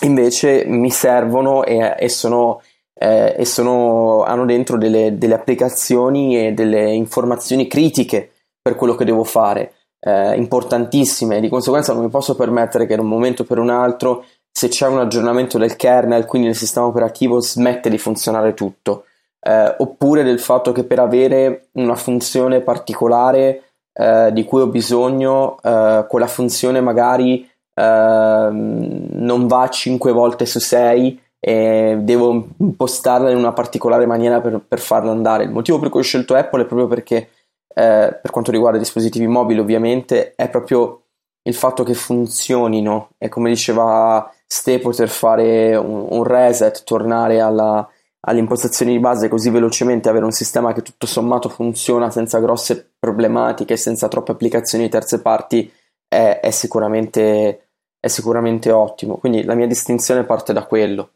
invece 0.04 0.64
mi 0.66 0.90
servono 0.90 1.64
e, 1.64 1.94
e, 1.98 2.10
sono, 2.10 2.60
eh, 2.92 3.34
e 3.38 3.44
sono, 3.46 4.24
hanno 4.24 4.44
dentro 4.44 4.76
delle, 4.76 5.16
delle, 5.16 5.34
applicazioni 5.34 6.46
e 6.46 6.52
delle 6.52 6.92
informazioni 6.92 7.66
critiche 7.66 8.32
per 8.60 8.74
quello 8.74 8.94
che 8.94 9.06
devo 9.06 9.24
fare, 9.24 9.72
eh, 10.00 10.36
importantissime. 10.36 11.40
Di 11.40 11.48
conseguenza 11.48 11.94
non 11.94 12.02
mi 12.02 12.10
posso 12.10 12.36
permettere 12.36 12.84
che 12.84 12.94
in 12.94 13.00
un 13.00 13.08
momento 13.08 13.44
per 13.44 13.58
un 13.58 13.70
altro 13.70 14.24
se 14.56 14.68
c'è 14.68 14.86
un 14.86 15.00
aggiornamento 15.00 15.58
del 15.58 15.76
kernel, 15.76 16.24
quindi 16.24 16.48
del 16.48 16.56
sistema 16.56 16.86
operativo, 16.86 17.40
smette 17.40 17.90
di 17.90 17.98
funzionare 17.98 18.54
tutto. 18.54 19.04
Eh, 19.38 19.74
oppure 19.76 20.22
del 20.22 20.40
fatto 20.40 20.72
che 20.72 20.84
per 20.84 20.98
avere 20.98 21.66
una 21.72 21.94
funzione 21.94 22.62
particolare 22.62 23.64
eh, 23.92 24.30
di 24.32 24.44
cui 24.44 24.62
ho 24.62 24.66
bisogno, 24.68 25.58
eh, 25.62 26.06
quella 26.08 26.26
funzione 26.26 26.80
magari 26.80 27.46
ehm, 27.74 29.08
non 29.10 29.46
va 29.46 29.68
5 29.68 30.10
volte 30.12 30.46
su 30.46 30.58
6 30.58 31.20
e 31.38 31.98
devo 32.00 32.46
impostarla 32.56 33.30
in 33.30 33.36
una 33.36 33.52
particolare 33.52 34.06
maniera 34.06 34.40
per, 34.40 34.58
per 34.66 34.78
farla 34.78 35.10
andare. 35.10 35.44
Il 35.44 35.50
motivo 35.50 35.78
per 35.78 35.90
cui 35.90 36.00
ho 36.00 36.02
scelto 36.02 36.34
Apple 36.34 36.62
è 36.62 36.66
proprio 36.66 36.88
perché, 36.88 37.28
eh, 37.74 38.18
per 38.22 38.30
quanto 38.30 38.52
riguarda 38.52 38.78
i 38.78 38.80
dispositivi 38.80 39.26
mobili, 39.26 39.60
ovviamente, 39.60 40.32
è 40.34 40.48
proprio 40.48 41.02
il 41.42 41.54
fatto 41.54 41.84
che 41.84 41.92
funzionino 41.92 43.10
e 43.18 43.28
come 43.28 43.50
diceva 43.50 44.30
Ste 44.46 44.78
poter 44.78 45.08
fare 45.08 45.74
un, 45.76 46.06
un 46.10 46.22
reset, 46.22 46.84
tornare 46.84 47.40
alla, 47.40 47.88
alle 48.20 48.38
impostazioni 48.38 48.92
di 48.92 48.98
base 48.98 49.28
così 49.28 49.50
velocemente, 49.50 50.08
avere 50.08 50.24
un 50.24 50.32
sistema 50.32 50.72
che 50.72 50.82
tutto 50.82 51.06
sommato 51.06 51.48
funziona 51.48 52.10
senza 52.10 52.38
grosse 52.38 52.94
problematiche, 52.98 53.76
senza 53.76 54.08
troppe 54.08 54.32
applicazioni 54.32 54.84
di 54.84 54.90
terze 54.90 55.20
parti, 55.20 55.72
è, 56.08 56.40
è, 56.42 56.50
sicuramente, 56.50 57.68
è 57.98 58.08
sicuramente 58.08 58.70
ottimo. 58.70 59.16
Quindi 59.16 59.44
la 59.44 59.54
mia 59.54 59.66
distinzione 59.66 60.24
parte 60.24 60.52
da 60.52 60.64
quello. 60.64 61.10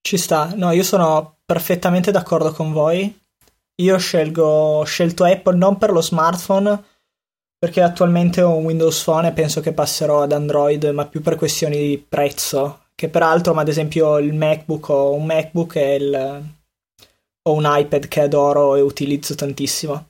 Ci 0.00 0.16
sta, 0.16 0.52
no, 0.54 0.70
io 0.72 0.82
sono 0.82 1.38
perfettamente 1.44 2.10
d'accordo 2.10 2.52
con 2.52 2.72
voi. 2.72 3.20
Io 3.76 3.98
scelgo, 3.98 4.44
ho 4.44 4.84
scelto 4.84 5.24
Apple 5.24 5.56
non 5.56 5.78
per 5.78 5.90
lo 5.90 6.00
smartphone, 6.00 6.84
perché 7.62 7.80
attualmente 7.80 8.42
ho 8.42 8.56
un 8.56 8.64
Windows 8.64 9.04
Phone 9.04 9.28
e 9.28 9.32
penso 9.32 9.60
che 9.60 9.72
passerò 9.72 10.22
ad 10.22 10.32
Android, 10.32 10.84
ma 10.86 11.06
più 11.06 11.20
per 11.20 11.36
questioni 11.36 11.76
di 11.76 12.04
prezzo. 12.08 12.86
Che 12.92 13.08
peraltro, 13.08 13.54
ma 13.54 13.60
ad 13.60 13.68
esempio 13.68 14.18
il 14.18 14.34
MacBook 14.34 14.88
ho 14.88 15.14
un 15.14 15.24
MacBook 15.24 15.76
e 15.76 15.94
il... 15.94 16.44
ho 17.42 17.52
un 17.52 17.64
iPad 17.64 18.08
che 18.08 18.20
adoro 18.20 18.74
e 18.74 18.80
utilizzo 18.80 19.36
tantissimo. 19.36 20.08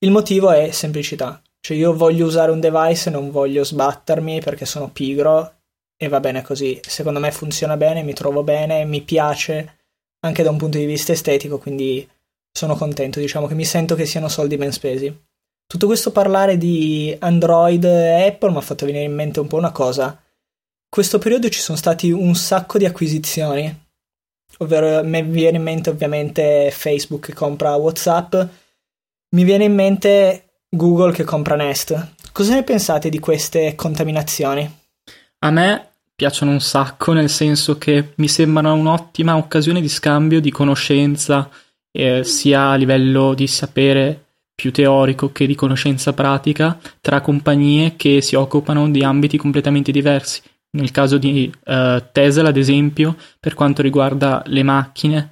Il 0.00 0.10
motivo 0.10 0.50
è 0.50 0.70
semplicità. 0.70 1.40
Cioè 1.60 1.78
io 1.78 1.96
voglio 1.96 2.26
usare 2.26 2.50
un 2.50 2.60
device 2.60 3.08
e 3.08 3.12
non 3.12 3.30
voglio 3.30 3.64
sbattermi 3.64 4.42
perché 4.42 4.66
sono 4.66 4.90
pigro 4.90 5.50
e 5.96 6.08
va 6.08 6.20
bene 6.20 6.42
così. 6.42 6.78
Secondo 6.86 7.20
me 7.20 7.32
funziona 7.32 7.78
bene, 7.78 8.02
mi 8.02 8.12
trovo 8.12 8.42
bene, 8.42 8.84
mi 8.84 9.00
piace 9.00 9.78
anche 10.20 10.42
da 10.42 10.50
un 10.50 10.58
punto 10.58 10.76
di 10.76 10.84
vista 10.84 11.12
estetico, 11.12 11.56
quindi 11.56 12.06
sono 12.54 12.76
contento, 12.76 13.18
diciamo 13.18 13.46
che 13.46 13.54
mi 13.54 13.64
sento 13.64 13.94
che 13.94 14.04
siano 14.04 14.28
soldi 14.28 14.58
ben 14.58 14.72
spesi. 14.72 15.30
Tutto 15.72 15.86
questo 15.86 16.12
parlare 16.12 16.58
di 16.58 17.16
Android 17.18 17.82
e 17.82 18.26
Apple 18.26 18.50
mi 18.50 18.58
ha 18.58 18.60
fatto 18.60 18.84
venire 18.84 19.04
in 19.04 19.14
mente 19.14 19.40
un 19.40 19.46
po' 19.46 19.56
una 19.56 19.70
cosa. 19.70 20.22
Questo 20.86 21.18
periodo 21.18 21.48
ci 21.48 21.60
sono 21.60 21.78
stati 21.78 22.10
un 22.10 22.34
sacco 22.34 22.76
di 22.76 22.84
acquisizioni, 22.84 23.74
ovvero 24.58 25.02
mi 25.02 25.22
viene 25.22 25.56
in 25.56 25.62
mente 25.62 25.88
ovviamente 25.88 26.70
Facebook 26.70 27.24
che 27.24 27.32
compra 27.32 27.74
WhatsApp, 27.76 28.34
mi 29.30 29.44
viene 29.44 29.64
in 29.64 29.74
mente 29.74 30.58
Google 30.68 31.14
che 31.14 31.24
compra 31.24 31.56
Nest. 31.56 32.16
Cosa 32.32 32.52
ne 32.52 32.64
pensate 32.64 33.08
di 33.08 33.18
queste 33.18 33.74
contaminazioni? 33.74 34.70
A 35.38 35.50
me 35.50 35.88
piacciono 36.14 36.50
un 36.50 36.60
sacco, 36.60 37.14
nel 37.14 37.30
senso 37.30 37.78
che 37.78 38.12
mi 38.16 38.28
sembrano 38.28 38.74
un'ottima 38.74 39.36
occasione 39.36 39.80
di 39.80 39.88
scambio 39.88 40.38
di 40.38 40.50
conoscenza, 40.50 41.48
eh, 41.90 42.24
sia 42.24 42.68
a 42.68 42.74
livello 42.74 43.32
di 43.32 43.46
sapere 43.46 44.21
più 44.54 44.70
teorico 44.70 45.32
che 45.32 45.46
di 45.46 45.54
conoscenza 45.54 46.12
pratica, 46.12 46.78
tra 47.00 47.20
compagnie 47.20 47.94
che 47.96 48.20
si 48.20 48.34
occupano 48.34 48.90
di 48.90 49.02
ambiti 49.02 49.36
completamente 49.36 49.92
diversi. 49.92 50.42
Nel 50.74 50.90
caso 50.90 51.18
di 51.18 51.52
uh, 51.52 52.02
Tesla, 52.12 52.48
ad 52.48 52.56
esempio, 52.56 53.16
per 53.38 53.54
quanto 53.54 53.82
riguarda 53.82 54.42
le 54.46 54.62
macchine, 54.62 55.28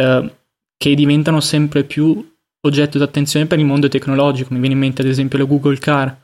uh, 0.00 0.28
che 0.76 0.94
diventano 0.94 1.40
sempre 1.40 1.84
più 1.84 2.28
oggetto 2.64 2.98
d'attenzione 2.98 3.46
per 3.46 3.58
il 3.58 3.64
mondo 3.64 3.88
tecnologico. 3.88 4.52
Mi 4.52 4.60
viene 4.60 4.74
in 4.74 4.80
mente, 4.80 5.02
ad 5.02 5.08
esempio, 5.08 5.38
la 5.38 5.44
Google 5.44 5.78
Car. 5.78 6.16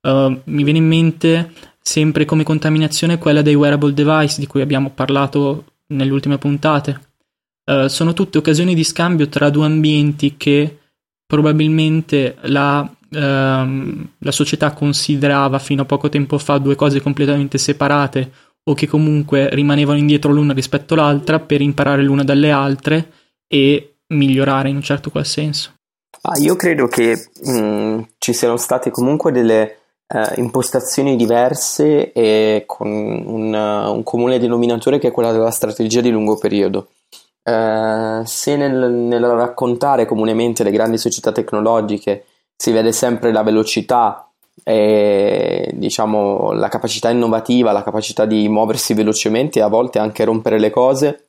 Uh, 0.00 0.40
mi 0.44 0.62
viene 0.62 0.78
in 0.78 0.86
mente 0.86 1.52
sempre 1.82 2.24
come 2.24 2.44
contaminazione 2.44 3.18
quella 3.18 3.42
dei 3.42 3.54
wearable 3.54 3.92
device 3.92 4.40
di 4.40 4.46
cui 4.46 4.60
abbiamo 4.60 4.90
parlato 4.90 5.64
nelle 5.88 6.12
ultime 6.12 6.38
puntate. 6.38 7.00
Uh, 7.64 7.88
sono 7.88 8.14
tutte 8.14 8.38
occasioni 8.38 8.74
di 8.74 8.84
scambio 8.84 9.28
tra 9.28 9.50
due 9.50 9.66
ambienti 9.66 10.36
che 10.38 10.78
probabilmente 11.28 12.36
la, 12.44 12.80
uh, 12.80 13.16
la 13.16 14.30
società 14.30 14.72
considerava 14.72 15.58
fino 15.58 15.82
a 15.82 15.84
poco 15.84 16.08
tempo 16.08 16.38
fa 16.38 16.56
due 16.56 16.74
cose 16.74 17.02
completamente 17.02 17.58
separate 17.58 18.32
o 18.64 18.72
che 18.72 18.86
comunque 18.86 19.50
rimanevano 19.50 19.98
indietro 19.98 20.32
l'una 20.32 20.54
rispetto 20.54 20.94
all'altra 20.94 21.38
per 21.38 21.60
imparare 21.60 22.02
l'una 22.02 22.24
dalle 22.24 22.50
altre 22.50 23.12
e 23.46 23.96
migliorare 24.08 24.70
in 24.70 24.76
un 24.76 24.82
certo 24.82 25.10
qual 25.10 25.26
senso. 25.26 25.74
Ah, 26.22 26.38
io 26.38 26.56
credo 26.56 26.86
che 26.86 27.28
mh, 27.42 27.50
mm, 27.50 28.00
ci 28.18 28.32
siano 28.32 28.56
state 28.56 28.90
comunque 28.90 29.30
delle 29.30 29.78
eh, 30.08 30.32
impostazioni 30.36 31.14
diverse 31.16 32.12
e 32.12 32.64
con 32.66 32.88
un, 32.88 33.54
un, 33.54 34.02
comune 34.02 34.38
denominatore 34.38 34.98
che 34.98 35.08
è 35.08 35.12
quella 35.12 35.32
della 35.32 35.50
strategia 35.50 36.00
di 36.00 36.10
lungo 36.10 36.38
periodo. 36.38 36.88
Eh, 37.48 38.26
se 38.26 38.56
nel, 38.56 38.92
nel, 38.92 39.24
raccontare 39.24 40.04
comunemente 40.04 40.62
le 40.62 40.70
grandi 40.70 40.98
società 40.98 41.32
tecnologiche 41.32 42.26
si 42.54 42.72
vede 42.72 42.92
sempre 42.92 43.32
la 43.32 43.42
velocità 43.42 44.30
e 44.62 45.70
diciamo 45.72 46.52
la 46.52 46.68
capacità 46.68 47.08
innovativa, 47.08 47.72
la 47.72 47.82
capacità 47.82 48.26
di 48.26 48.46
muoversi 48.50 48.92
velocemente 48.92 49.60
e 49.60 49.62
a 49.62 49.68
volte 49.68 49.98
anche 49.98 50.24
rompere 50.24 50.58
le 50.58 50.68
cose, 50.68 51.28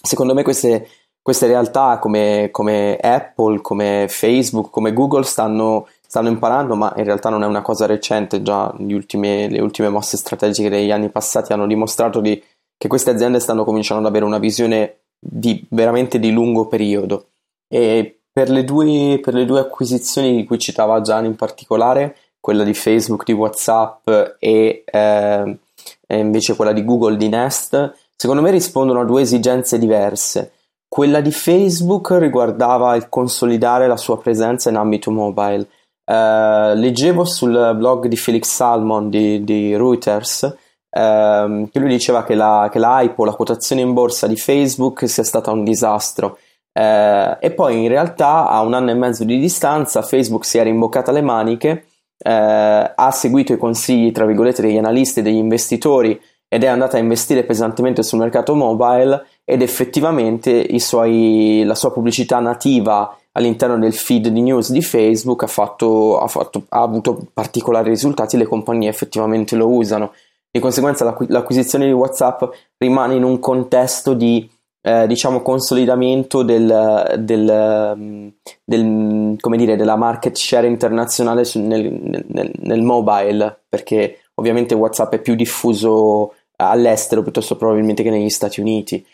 secondo 0.00 0.32
me 0.32 0.44
queste, 0.44 0.88
queste 1.20 1.48
realtà 1.48 1.98
come, 1.98 2.50
come 2.52 2.96
Apple, 2.96 3.60
come 3.60 4.06
Facebook, 4.08 4.70
come 4.70 4.92
Google 4.92 5.24
stanno 5.24 5.88
stanno 6.06 6.28
imparando, 6.28 6.76
ma 6.76 6.92
in 6.96 7.04
realtà 7.04 7.30
non 7.30 7.42
è 7.42 7.46
una 7.46 7.62
cosa 7.62 7.84
recente, 7.84 8.42
già 8.42 8.72
ultime, 8.78 9.48
le 9.48 9.60
ultime 9.60 9.88
mosse 9.88 10.16
strategiche 10.16 10.70
degli 10.70 10.90
anni 10.90 11.10
passati 11.10 11.52
hanno 11.52 11.66
dimostrato 11.66 12.20
di, 12.20 12.42
che 12.78 12.88
queste 12.88 13.10
aziende 13.10 13.40
stanno 13.40 13.64
cominciando 13.64 14.04
ad 14.04 14.08
avere 14.08 14.24
una 14.24 14.38
visione 14.38 15.00
di, 15.18 15.66
veramente 15.70 16.18
di 16.18 16.30
lungo 16.30 16.66
periodo. 16.66 17.28
E 17.68 18.20
per 18.32 18.50
le, 18.50 18.64
due, 18.64 19.18
per 19.20 19.34
le 19.34 19.44
due 19.44 19.60
acquisizioni 19.60 20.36
di 20.36 20.44
cui 20.44 20.58
citava 20.58 21.00
Gian 21.00 21.24
in 21.24 21.36
particolare, 21.36 22.16
quella 22.40 22.64
di 22.64 22.74
Facebook, 22.74 23.24
di 23.24 23.32
WhatsApp 23.32 24.08
e, 24.38 24.84
eh, 24.84 25.58
e 26.06 26.18
invece 26.18 26.54
quella 26.54 26.72
di 26.72 26.84
Google 26.84 27.16
di 27.16 27.28
Nest, 27.28 27.94
secondo 28.16 28.42
me 28.42 28.50
rispondono 28.50 29.00
a 29.00 29.04
due 29.04 29.22
esigenze 29.22 29.78
diverse. 29.78 30.52
Quella 30.88 31.20
di 31.20 31.32
Facebook 31.32 32.12
riguardava 32.12 32.94
il 32.96 33.08
consolidare 33.08 33.86
la 33.86 33.96
sua 33.96 34.18
presenza 34.18 34.70
in 34.70 34.76
ambito 34.76 35.10
mobile 35.10 35.68
Uh, 36.08 36.72
leggevo 36.72 37.26
sul 37.26 37.74
blog 37.76 38.06
di 38.06 38.16
Felix 38.16 38.44
Salmon 38.44 39.10
di, 39.10 39.44
di 39.44 39.76
Reuters 39.76 40.56
uh, 40.90 41.68
che 41.70 41.78
lui 41.78 41.88
diceva 41.88 42.24
che 42.24 42.34
la, 42.34 42.68
che 42.70 42.78
la 42.78 43.00
hype 43.00 43.20
o 43.20 43.24
la 43.24 43.34
quotazione 43.34 43.80
in 43.80 43.92
borsa 43.92 44.26
di 44.26 44.36
Facebook 44.36 45.08
sia 45.08 45.24
stata 45.24 45.50
un 45.50 45.64
disastro. 45.64 46.38
Uh, 46.72 47.36
e 47.40 47.52
poi 47.54 47.82
in 47.82 47.88
realtà 47.88 48.48
a 48.48 48.60
un 48.60 48.74
anno 48.74 48.90
e 48.90 48.94
mezzo 48.94 49.24
di 49.24 49.38
distanza 49.38 50.02
Facebook 50.02 50.44
si 50.44 50.58
è 50.58 50.62
rimboccata 50.62 51.12
le 51.12 51.22
maniche, 51.22 51.84
ha 52.20 53.10
seguito 53.12 53.52
i 53.52 53.58
consigli 53.58 54.10
tra 54.10 54.26
virgolette 54.26 54.60
degli 54.60 54.76
analisti 54.76 55.20
e 55.20 55.22
degli 55.22 55.36
investitori 55.36 56.20
ed 56.48 56.64
è 56.64 56.66
andata 56.66 56.96
a 56.96 57.00
investire 57.00 57.44
pesantemente 57.44 58.02
sul 58.02 58.18
mercato 58.18 58.54
mobile 58.54 59.26
ed 59.44 59.60
effettivamente 59.60 60.66
suoi, 60.80 61.62
la 61.64 61.74
sua 61.74 61.92
pubblicità 61.92 62.40
nativa 62.40 63.14
all'interno 63.32 63.78
del 63.78 63.92
feed 63.92 64.28
di 64.28 64.40
news 64.40 64.72
di 64.72 64.82
Facebook 64.82 65.42
ha, 65.42 65.46
fatto, 65.46 66.18
ha, 66.18 66.26
fatto, 66.26 66.64
ha 66.70 66.80
avuto 66.80 67.26
particolari 67.32 67.90
risultati 67.90 68.38
le 68.38 68.46
compagnie 68.46 68.88
effettivamente 68.88 69.56
lo 69.56 69.68
usano. 69.68 70.12
Di 70.50 70.60
conseguenza 70.60 71.04
l'acqu- 71.04 71.28
l'acquisizione 71.30 71.86
di 71.86 71.92
WhatsApp 71.92 72.42
rimane 72.78 73.14
in 73.14 73.24
un 73.24 73.38
contesto 73.38 74.14
di 74.14 74.48
eh, 74.80 75.06
diciamo 75.06 75.42
consolidamento 75.42 76.42
del, 76.42 77.16
del, 77.18 77.94
mm, 77.96 78.28
del, 78.64 79.36
come 79.40 79.56
dire, 79.56 79.76
della 79.76 79.96
market 79.96 80.36
share 80.36 80.66
internazionale 80.66 81.44
sul, 81.44 81.62
nel, 81.62 82.24
nel, 82.28 82.50
nel 82.60 82.82
mobile 82.82 83.64
perché 83.68 84.20
ovviamente 84.34 84.74
WhatsApp 84.74 85.14
è 85.14 85.20
più 85.20 85.34
diffuso 85.34 86.34
all'estero 86.56 87.22
piuttosto 87.22 87.56
probabilmente 87.56 88.02
che 88.02 88.10
negli 88.10 88.30
Stati 88.30 88.60
Uniti. 88.60 89.04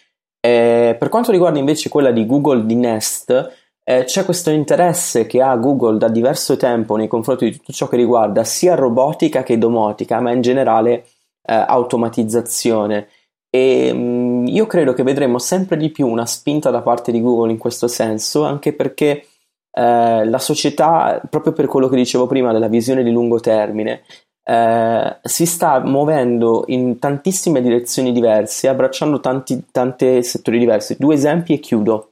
Eh, 0.40 0.96
per 0.98 1.08
quanto 1.08 1.32
riguarda 1.32 1.58
invece 1.58 1.88
quella 1.88 2.10
di 2.10 2.26
Google 2.26 2.66
di 2.66 2.74
Nest, 2.74 3.52
eh, 3.82 4.04
c'è 4.04 4.24
questo 4.24 4.50
interesse 4.50 5.26
che 5.26 5.42
ha 5.42 5.56
Google 5.56 5.98
da 5.98 6.08
diverso 6.08 6.56
tempo 6.56 6.96
nei 6.96 7.08
confronti 7.08 7.46
di 7.46 7.52
tutto 7.56 7.72
ciò 7.72 7.88
che 7.88 7.96
riguarda 7.96 8.44
sia 8.44 8.74
robotica 8.74 9.42
che 9.42 9.58
domotica, 9.58 10.20
ma 10.20 10.32
in 10.32 10.40
generale 10.40 11.06
eh, 11.44 11.54
automatizzazione. 11.54 13.08
E 13.50 13.92
mh, 13.92 13.98
mm, 13.98 14.46
io 14.48 14.66
credo 14.66 14.92
che 14.94 15.02
vedremo 15.02 15.38
sempre 15.38 15.76
di 15.76 15.90
più 15.90 16.08
una 16.08 16.26
spinta 16.26 16.70
da 16.70 16.80
parte 16.80 17.12
di 17.12 17.20
Google 17.20 17.52
in 17.52 17.58
questo 17.58 17.86
senso, 17.88 18.44
anche 18.44 18.72
perché 18.72 19.26
eh, 19.70 20.24
la 20.24 20.38
società, 20.38 21.20
proprio 21.28 21.52
per 21.52 21.66
quello 21.66 21.88
che 21.88 21.96
dicevo 21.96 22.26
prima 22.26 22.52
della 22.52 22.68
visione 22.68 23.02
di 23.02 23.10
lungo 23.10 23.40
termine, 23.40 24.02
eh, 24.46 25.18
si 25.22 25.46
sta 25.46 25.80
muovendo 25.80 26.64
in 26.68 26.98
tantissime 26.98 27.62
direzioni 27.62 28.12
diverse, 28.12 28.68
abbracciando 28.68 29.20
tanti, 29.20 29.64
tanti 29.70 30.22
settori 30.22 30.58
diversi. 30.58 30.96
Due 30.98 31.14
esempi 31.14 31.54
e 31.54 31.60
chiudo. 31.60 32.10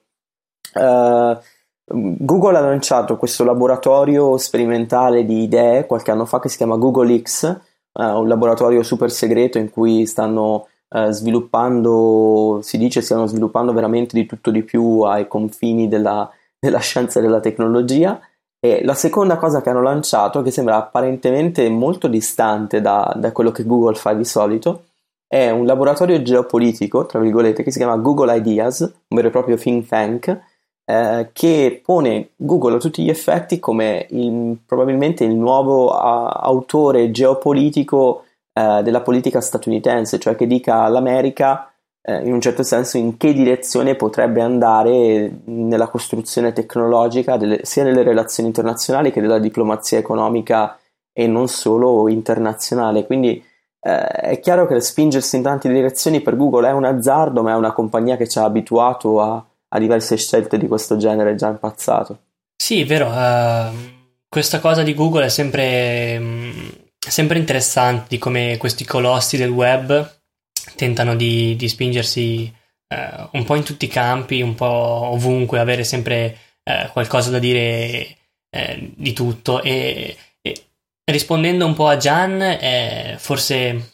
Uh, 0.74 1.36
Google 1.84 2.56
ha 2.56 2.60
lanciato 2.60 3.18
questo 3.18 3.44
laboratorio 3.44 4.38
sperimentale 4.38 5.26
di 5.26 5.42
idee 5.42 5.86
qualche 5.86 6.10
anno 6.10 6.24
fa 6.24 6.40
che 6.40 6.48
si 6.48 6.56
chiama 6.56 6.76
Google 6.76 7.20
X, 7.20 7.60
eh, 7.92 8.04
un 8.04 8.28
laboratorio 8.28 8.82
super 8.82 9.10
segreto 9.10 9.58
in 9.58 9.70
cui 9.70 10.06
stanno 10.06 10.68
eh, 10.88 11.10
sviluppando, 11.12 12.60
si 12.62 12.78
dice 12.78 13.00
stiano 13.00 13.26
sviluppando 13.26 13.72
veramente 13.72 14.16
di 14.18 14.26
tutto 14.26 14.50
di 14.50 14.62
più 14.62 15.00
ai 15.00 15.26
confini 15.28 15.88
della, 15.88 16.30
della 16.58 16.80
scienza 16.80 17.18
e 17.18 17.22
della 17.22 17.40
tecnologia. 17.40 18.20
E 18.64 18.84
la 18.84 18.94
seconda 18.94 19.38
cosa 19.38 19.60
che 19.60 19.70
hanno 19.70 19.82
lanciato, 19.82 20.40
che 20.42 20.52
sembra 20.52 20.76
apparentemente 20.76 21.68
molto 21.68 22.06
distante 22.06 22.80
da, 22.80 23.12
da 23.16 23.32
quello 23.32 23.50
che 23.50 23.64
Google 23.64 23.96
fa 23.96 24.12
di 24.14 24.24
solito, 24.24 24.84
è 25.26 25.50
un 25.50 25.66
laboratorio 25.66 26.22
geopolitico, 26.22 27.06
tra 27.06 27.18
virgolette, 27.18 27.62
che 27.64 27.72
si 27.72 27.78
chiama 27.78 27.96
Google 27.96 28.36
Ideas, 28.36 28.80
un 28.80 29.16
vero 29.16 29.28
e 29.28 29.30
proprio 29.30 29.56
think 29.56 29.88
tank, 29.88 30.38
eh, 30.84 31.30
che 31.32 31.80
pone 31.84 32.30
Google 32.34 32.74
a 32.74 32.78
tutti 32.78 33.04
gli 33.04 33.08
effetti 33.08 33.60
come 33.60 34.04
il, 34.10 34.58
probabilmente 34.66 35.22
il 35.22 35.36
nuovo 35.36 35.92
uh, 35.92 35.94
autore 35.94 37.12
geopolitico 37.12 38.24
uh, 38.52 38.82
della 38.82 39.00
politica 39.00 39.40
statunitense, 39.40 40.18
cioè 40.18 40.34
che 40.34 40.48
dica 40.48 40.82
all'America 40.82 41.72
uh, 42.02 42.26
in 42.26 42.32
un 42.32 42.40
certo 42.40 42.64
senso 42.64 42.96
in 42.96 43.16
che 43.16 43.32
direzione 43.32 43.94
potrebbe 43.94 44.40
andare 44.40 45.32
nella 45.44 45.86
costruzione 45.86 46.52
tecnologica 46.52 47.36
delle, 47.36 47.60
sia 47.62 47.84
nelle 47.84 48.02
relazioni 48.02 48.48
internazionali 48.48 49.12
che 49.12 49.20
della 49.20 49.38
diplomazia 49.38 49.98
economica 49.98 50.76
e 51.12 51.28
non 51.28 51.46
solo 51.46 52.08
internazionale. 52.08 53.06
Quindi 53.06 53.44
è 53.84 54.38
chiaro 54.40 54.66
che 54.68 54.80
spingersi 54.80 55.34
in 55.34 55.42
tante 55.42 55.68
direzioni 55.68 56.20
per 56.20 56.36
Google 56.36 56.68
è 56.68 56.72
un 56.72 56.84
azzardo, 56.84 57.42
ma 57.42 57.50
è 57.50 57.56
una 57.56 57.72
compagnia 57.72 58.16
che 58.16 58.28
ci 58.28 58.38
ha 58.38 58.44
abituato 58.44 59.20
a 59.20 59.44
a 59.74 59.78
diverse 59.78 60.16
scelte 60.16 60.58
di 60.58 60.66
questo 60.66 60.96
genere 60.96 61.34
già 61.34 61.48
impazzato. 61.48 62.18
Sì, 62.56 62.84
vero. 62.84 63.08
Uh, 63.08 63.74
questa 64.28 64.60
cosa 64.60 64.82
di 64.82 64.94
Google 64.94 65.24
è 65.24 65.28
sempre, 65.28 66.16
um, 66.18 66.72
sempre 66.98 67.38
interessante 67.38 68.06
di 68.08 68.18
come 68.18 68.56
questi 68.58 68.84
colossi 68.84 69.36
del 69.36 69.50
web 69.50 70.20
tentano 70.76 71.16
di, 71.16 71.56
di 71.56 71.68
spingersi 71.68 72.52
eh, 72.92 73.28
un 73.32 73.44
po' 73.44 73.56
in 73.56 73.64
tutti 73.64 73.86
i 73.86 73.88
campi, 73.88 74.42
un 74.42 74.54
po' 74.54 74.66
ovunque, 74.66 75.58
avere 75.58 75.84
sempre 75.84 76.36
eh, 76.62 76.90
qualcosa 76.92 77.30
da 77.30 77.38
dire 77.38 78.16
eh, 78.50 78.92
di 78.94 79.12
tutto. 79.12 79.62
E, 79.62 80.16
e, 80.42 80.64
rispondendo 81.04 81.66
un 81.66 81.74
po' 81.74 81.88
a 81.88 81.96
Gian, 81.96 82.40
eh, 82.42 83.16
forse 83.18 83.90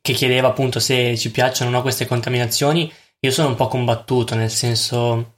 che 0.00 0.12
chiedeva 0.12 0.48
appunto 0.48 0.80
se 0.80 1.16
ci 1.18 1.30
piacciono 1.30 1.70
o 1.70 1.72
no 1.72 1.82
queste 1.82 2.06
contaminazioni, 2.06 2.90
io 3.20 3.30
sono 3.30 3.48
un 3.48 3.54
po' 3.54 3.68
combattuto, 3.68 4.34
nel 4.34 4.50
senso 4.50 5.34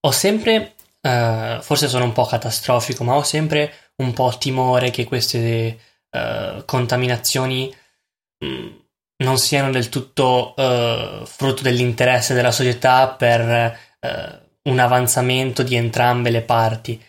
ho 0.00 0.10
sempre, 0.10 0.74
uh, 1.02 1.60
forse 1.60 1.88
sono 1.88 2.04
un 2.04 2.12
po' 2.12 2.24
catastrofico, 2.24 3.04
ma 3.04 3.14
ho 3.16 3.22
sempre 3.22 3.92
un 3.96 4.12
po' 4.12 4.36
timore 4.38 4.90
che 4.90 5.04
queste 5.04 5.78
uh, 6.10 6.64
contaminazioni 6.64 7.74
mh, 8.38 8.46
mm, 8.46 8.68
non 9.18 9.38
siano 9.38 9.70
del 9.70 9.88
tutto 9.88 10.54
uh, 10.56 11.24
frutto 11.24 11.62
dell'interesse 11.62 12.34
della 12.34 12.52
società 12.52 13.08
per 13.08 13.84
un 14.68 14.78
avanzamento 14.78 15.64
di 15.64 15.74
entrambe 15.74 16.30
le 16.30 16.42
parti. 16.42 17.02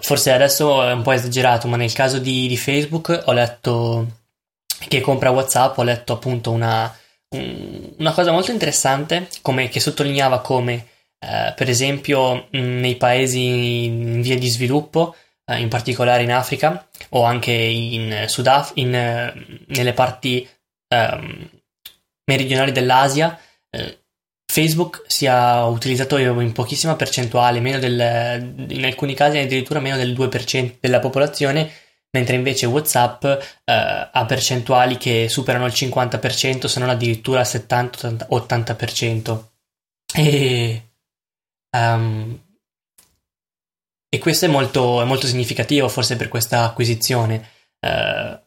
forse 0.00 0.32
adesso 0.32 0.86
è 0.86 0.92
un 0.92 1.02
po' 1.02 1.10
esagerato, 1.10 1.66
ma 1.66 1.76
nel 1.76 1.92
caso 1.92 2.18
di, 2.20 2.46
di 2.46 2.56
Facebook 2.56 3.22
ho 3.26 3.32
letto 3.32 4.06
che 4.86 5.00
compra 5.00 5.30
WhatsApp, 5.30 5.76
ho 5.78 5.82
letto 5.82 6.12
appunto 6.12 6.52
una, 6.52 6.94
una 7.30 8.12
cosa 8.12 8.32
molto 8.32 8.52
interessante 8.52 9.28
come, 9.42 9.68
che 9.68 9.80
sottolineava 9.80 10.40
come 10.40 10.86
eh, 11.18 11.52
per 11.56 11.68
esempio 11.68 12.48
nei 12.50 12.96
paesi 12.96 13.84
in 13.84 14.20
via 14.20 14.38
di 14.38 14.48
sviluppo, 14.48 15.14
eh, 15.44 15.58
in 15.58 15.68
particolare 15.68 16.22
in 16.22 16.32
Africa 16.32 16.88
o 17.10 17.24
anche 17.24 17.52
in 17.52 18.24
Sudaf- 18.28 18.76
in, 18.76 18.94
eh, 18.94 19.64
nelle 19.68 19.92
parti 19.92 20.48
ehm, 20.88 21.50
meridionali 22.26 22.72
dell'Asia, 22.72 23.38
eh, 23.70 24.00
Facebook 24.46 25.02
sia 25.06 25.64
utilizzato 25.64 26.16
in 26.18 26.52
pochissima 26.52 26.96
percentuale, 26.96 27.60
del, 27.60 28.66
in 28.68 28.84
alcuni 28.84 29.14
casi 29.14 29.38
addirittura 29.38 29.80
meno 29.80 29.96
del 29.96 30.12
2% 30.12 30.76
della 30.80 31.00
popolazione, 31.00 31.70
mentre 32.16 32.36
invece 32.36 32.66
WhatsApp 32.66 33.24
eh, 33.24 33.40
ha 33.64 34.24
percentuali 34.26 34.96
che 34.96 35.28
superano 35.28 35.66
il 35.66 35.72
50%, 35.72 36.66
se 36.66 36.80
non 36.80 36.88
addirittura 36.88 37.40
il 37.40 37.46
70-80%. 37.46 39.44
E 40.14 40.86
Um, 41.76 42.40
e 44.08 44.18
questo 44.18 44.46
è 44.46 44.48
molto, 44.48 45.02
è 45.02 45.04
molto, 45.04 45.26
significativo 45.26 45.88
forse 45.88 46.16
per 46.16 46.28
questa 46.28 46.64
acquisizione. 46.64 47.50
Uh, 47.80 48.38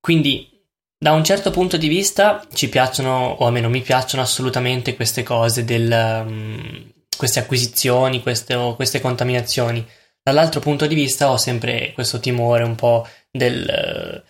quindi 0.00 0.48
da 0.96 1.12
un 1.12 1.24
certo 1.24 1.50
punto 1.50 1.76
di 1.76 1.88
vista 1.88 2.46
ci 2.52 2.68
piacciono, 2.68 3.36
o 3.38 3.46
almeno 3.46 3.68
mi 3.68 3.80
piacciono 3.80 4.22
assolutamente 4.22 4.94
queste 4.94 5.22
cose, 5.22 5.64
del, 5.64 5.90
um, 6.26 6.92
queste 7.16 7.40
acquisizioni, 7.40 8.22
queste, 8.22 8.54
queste, 8.76 9.00
contaminazioni. 9.00 9.84
Dall'altro 10.24 10.60
punto 10.60 10.86
di 10.86 10.94
vista 10.94 11.30
ho 11.30 11.36
sempre 11.36 11.92
questo 11.92 12.18
timore 12.18 12.64
un 12.64 12.74
po' 12.74 13.06
del, 13.30 14.24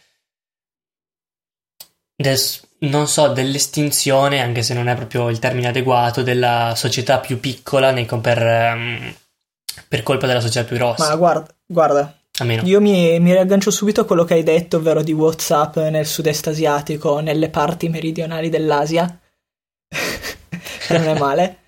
del 2.17 2.39
non 2.79 3.07
so, 3.07 3.29
dell'estinzione, 3.29 4.43
anche 4.43 4.63
se 4.63 4.75
non 4.75 4.89
è 4.89 4.97
proprio 4.97 5.31
il 5.31 5.39
termine 5.39 5.69
adeguato, 5.69 6.25
della 6.25 6.73
società 6.75 7.21
più 7.21 7.39
piccola 7.39 7.93
nei, 7.93 8.07
per, 8.07 8.43
um, 8.43 9.15
per, 9.87 10.03
colpa 10.03 10.27
della 10.27 10.41
società 10.41 10.67
più 10.67 10.77
grossa. 10.77 11.11
Ma 11.11 11.15
guarda, 11.15 11.55
guarda 11.65 12.19
io 12.43 12.81
mi, 12.81 13.21
mi, 13.21 13.31
riaggancio 13.31 13.71
subito 13.71 14.01
a 14.01 14.05
quello 14.05 14.25
che 14.25 14.35
hai 14.35 14.43
detto, 14.43 14.79
ovvero 14.79 15.05
di 15.05 15.13
WhatsApp 15.13 15.77
nel 15.77 16.05
sud-est 16.05 16.49
asiatico, 16.49 17.21
nelle 17.21 17.49
parti 17.49 17.89
meridionali 17.89 18.49
dell'Asia. 18.49 19.05
non 20.91 21.03
è 21.03 21.17
male. 21.17 21.59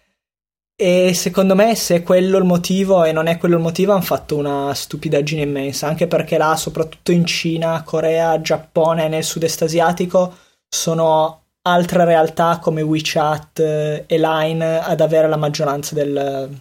E 0.79 1.15
secondo 1.15 1.55
me, 1.55 1.75
se 1.75 1.97
è 1.97 2.03
quello 2.03 2.37
il 2.37 2.45
motivo 2.45 3.03
e 3.05 3.11
non 3.11 3.29
è 3.29 3.39
quello 3.39 3.57
il 3.57 3.63
motivo, 3.63 3.93
hanno 3.93 4.03
fatto 4.03 4.37
una 4.37 4.75
stupidaggine 4.75 5.41
immensa. 5.41 5.89
Anche 5.89 6.07
perché 6.07 6.37
là, 6.37 6.55
soprattutto 6.55 7.13
in 7.13 7.25
Cina, 7.25 7.83
Corea, 7.83 8.39
Giappone, 8.43 9.09
nel 9.09 9.25
sud-est 9.25 9.63
asiatico, 9.63 10.37
sono 10.69 11.45
altre 11.63 12.05
realtà 12.05 12.59
come 12.61 12.83
WeChat 12.83 13.59
eh, 13.59 14.05
e 14.07 14.19
Line 14.19 14.79
ad 14.81 15.01
avere 15.01 15.29
la 15.29 15.37
maggioranza 15.37 15.95
del, 15.95 16.61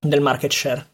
del 0.00 0.20
market 0.22 0.52
share. 0.52 0.86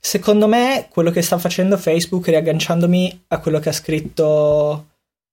Secondo 0.00 0.48
me, 0.48 0.88
quello 0.90 1.10
che 1.10 1.20
sta 1.20 1.36
facendo 1.36 1.76
Facebook, 1.76 2.28
riagganciandomi 2.28 3.24
a 3.28 3.40
quello 3.40 3.58
che 3.58 3.68
ha 3.68 3.72
scritto, 3.72 4.86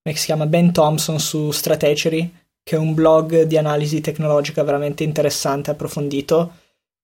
come 0.04 0.15
si 0.15 0.26
chiama, 0.26 0.45
Ben 0.48 0.74
Thompson 0.74 1.17
su 1.17 1.52
Strategy, 1.52 2.30
che 2.65 2.75
è 2.75 2.80
un 2.80 2.95
blog 2.95 3.43
di 3.43 3.58
analisi 3.58 4.01
tecnologica 4.01 4.63
veramente 4.63 5.04
interessante 5.04 5.69
e 5.69 5.73
approfondito, 5.73 6.54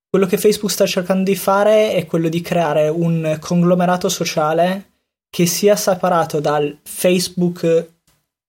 quello 0.10 0.26
che 0.26 0.40
Facebook 0.40 0.72
sta 0.72 0.88
cercando 0.88 1.24
di 1.24 1.36
fare 1.36 1.94
è 1.94 2.08
quello 2.08 2.30
di 2.30 2.42
creare 2.42 2.90
un 2.90 3.38
conglomerato 3.40 4.10
sociale 4.10 4.90
che 5.30 5.46
sia 5.46 5.76
separato 5.76 6.40
dal 6.40 6.80
Facebook 6.82 7.90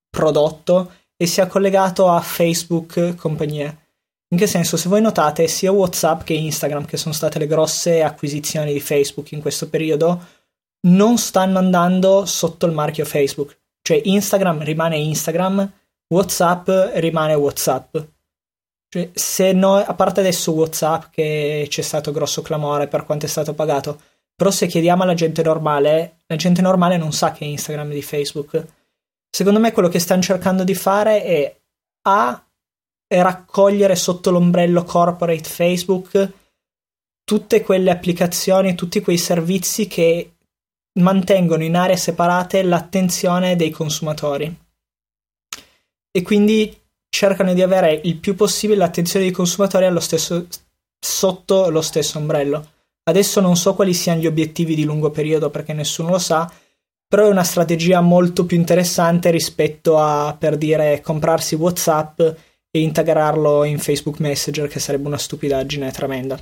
prodotto 0.09 0.90
e 1.14 1.27
sia 1.27 1.46
collegato 1.46 2.09
a 2.09 2.18
Facebook 2.22 3.14
compagnie. 3.16 3.81
In 4.31 4.38
che 4.38 4.46
senso, 4.46 4.79
se 4.79 4.88
voi 4.88 5.03
notate, 5.03 5.46
sia 5.48 5.70
WhatsApp 5.70 6.22
che 6.22 6.33
Instagram, 6.33 6.87
che 6.87 6.96
sono 6.96 7.12
state 7.12 7.38
le 7.38 7.46
grosse 7.46 8.03
acquisizioni 8.03 8.72
di 8.72 8.81
Facebook 8.81 9.33
in 9.33 9.42
questo 9.42 9.68
periodo, 9.68 10.18
non 10.87 11.18
stanno 11.18 11.59
andando 11.59 12.25
sotto 12.25 12.64
il 12.64 12.72
marchio 12.72 13.05
Facebook. 13.05 13.59
Cioè 13.83 14.01
Instagram 14.03 14.64
rimane 14.64 14.96
Instagram, 14.96 15.70
WhatsApp 16.12 16.68
rimane 16.94 17.35
WhatsApp. 17.35 17.96
Cioè, 18.88 19.11
se 19.14 19.53
noi, 19.53 19.83
a 19.87 19.94
parte 19.94 20.20
adesso 20.20 20.53
WhatsApp 20.53 21.05
che 21.11 21.66
c'è 21.68 21.83
stato 21.83 22.12
grosso 22.12 22.42
clamore 22.42 22.88
per 22.88 23.05
quanto 23.05 23.27
è 23.27 23.29
stato 23.29 23.55
pagato, 23.55 24.01
però 24.35 24.51
se 24.51 24.66
chiediamo 24.66 25.03
alla 25.03 25.14
gente 25.14 25.42
normale, 25.42 26.18
la 26.27 26.37
gente 26.37 26.61
normale 26.61 26.96
non 26.96 27.12
sa 27.12 27.33
che 27.33 27.44
Instagram 27.44 27.90
è 27.90 27.94
di 27.94 28.03
Facebook 28.03 28.66
Secondo 29.35 29.61
me 29.61 29.72
quello 29.72 29.88
che 29.88 29.98
stanno 29.98 30.20
cercando 30.20 30.62
di 30.62 30.75
fare 30.75 31.25
è 31.25 31.57
A 32.03 32.46
raccogliere 33.09 33.96
sotto 33.96 34.31
l'ombrello 34.31 34.85
corporate 34.85 35.48
Facebook 35.48 36.33
tutte 37.25 37.62
quelle 37.62 37.90
applicazioni, 37.90 38.75
tutti 38.75 39.01
quei 39.01 39.16
servizi 39.16 39.87
che 39.87 40.35
mantengono 41.01 41.62
in 41.64 41.77
aree 41.77 41.96
separate 41.96 42.62
l'attenzione 42.62 43.57
dei 43.57 43.70
consumatori. 43.70 44.55
E 46.12 46.22
quindi 46.22 46.79
cercano 47.09 47.55
di 47.55 47.62
avere 47.62 48.01
il 48.05 48.16
più 48.16 48.35
possibile 48.35 48.79
l'attenzione 48.79 49.25
dei 49.25 49.35
consumatori 49.35 49.87
allo 49.87 50.01
stesso, 50.01 50.46
sotto 50.98 51.70
lo 51.70 51.81
stesso 51.81 52.18
ombrello. 52.18 52.70
Adesso 53.05 53.40
non 53.40 53.57
so 53.57 53.75
quali 53.75 53.94
siano 53.94 54.20
gli 54.20 54.27
obiettivi 54.27 54.75
di 54.75 54.85
lungo 54.85 55.11
periodo 55.11 55.51
perché 55.51 55.72
nessuno 55.72 56.11
lo 56.11 56.18
sa, 56.18 56.51
però 57.09 57.27
è 57.27 57.31
una 57.31 57.42
strategia 57.42 58.01
molto 58.01 58.46
più 58.46 58.57
interessante 58.57 59.31
rispetto 59.31 59.98
a, 59.98 60.35
per 60.38 60.57
dire, 60.57 61.01
comprarsi 61.03 61.57
WhatsApp 61.57 62.20
e 62.20 62.81
integrarlo 62.81 63.64
in 63.64 63.79
Facebook 63.79 64.18
Messenger, 64.20 64.68
che 64.68 64.81
sarebbe 64.81 65.09
una 65.09 65.18
stupidaggine 65.18 65.90
tremenda. 65.90 66.38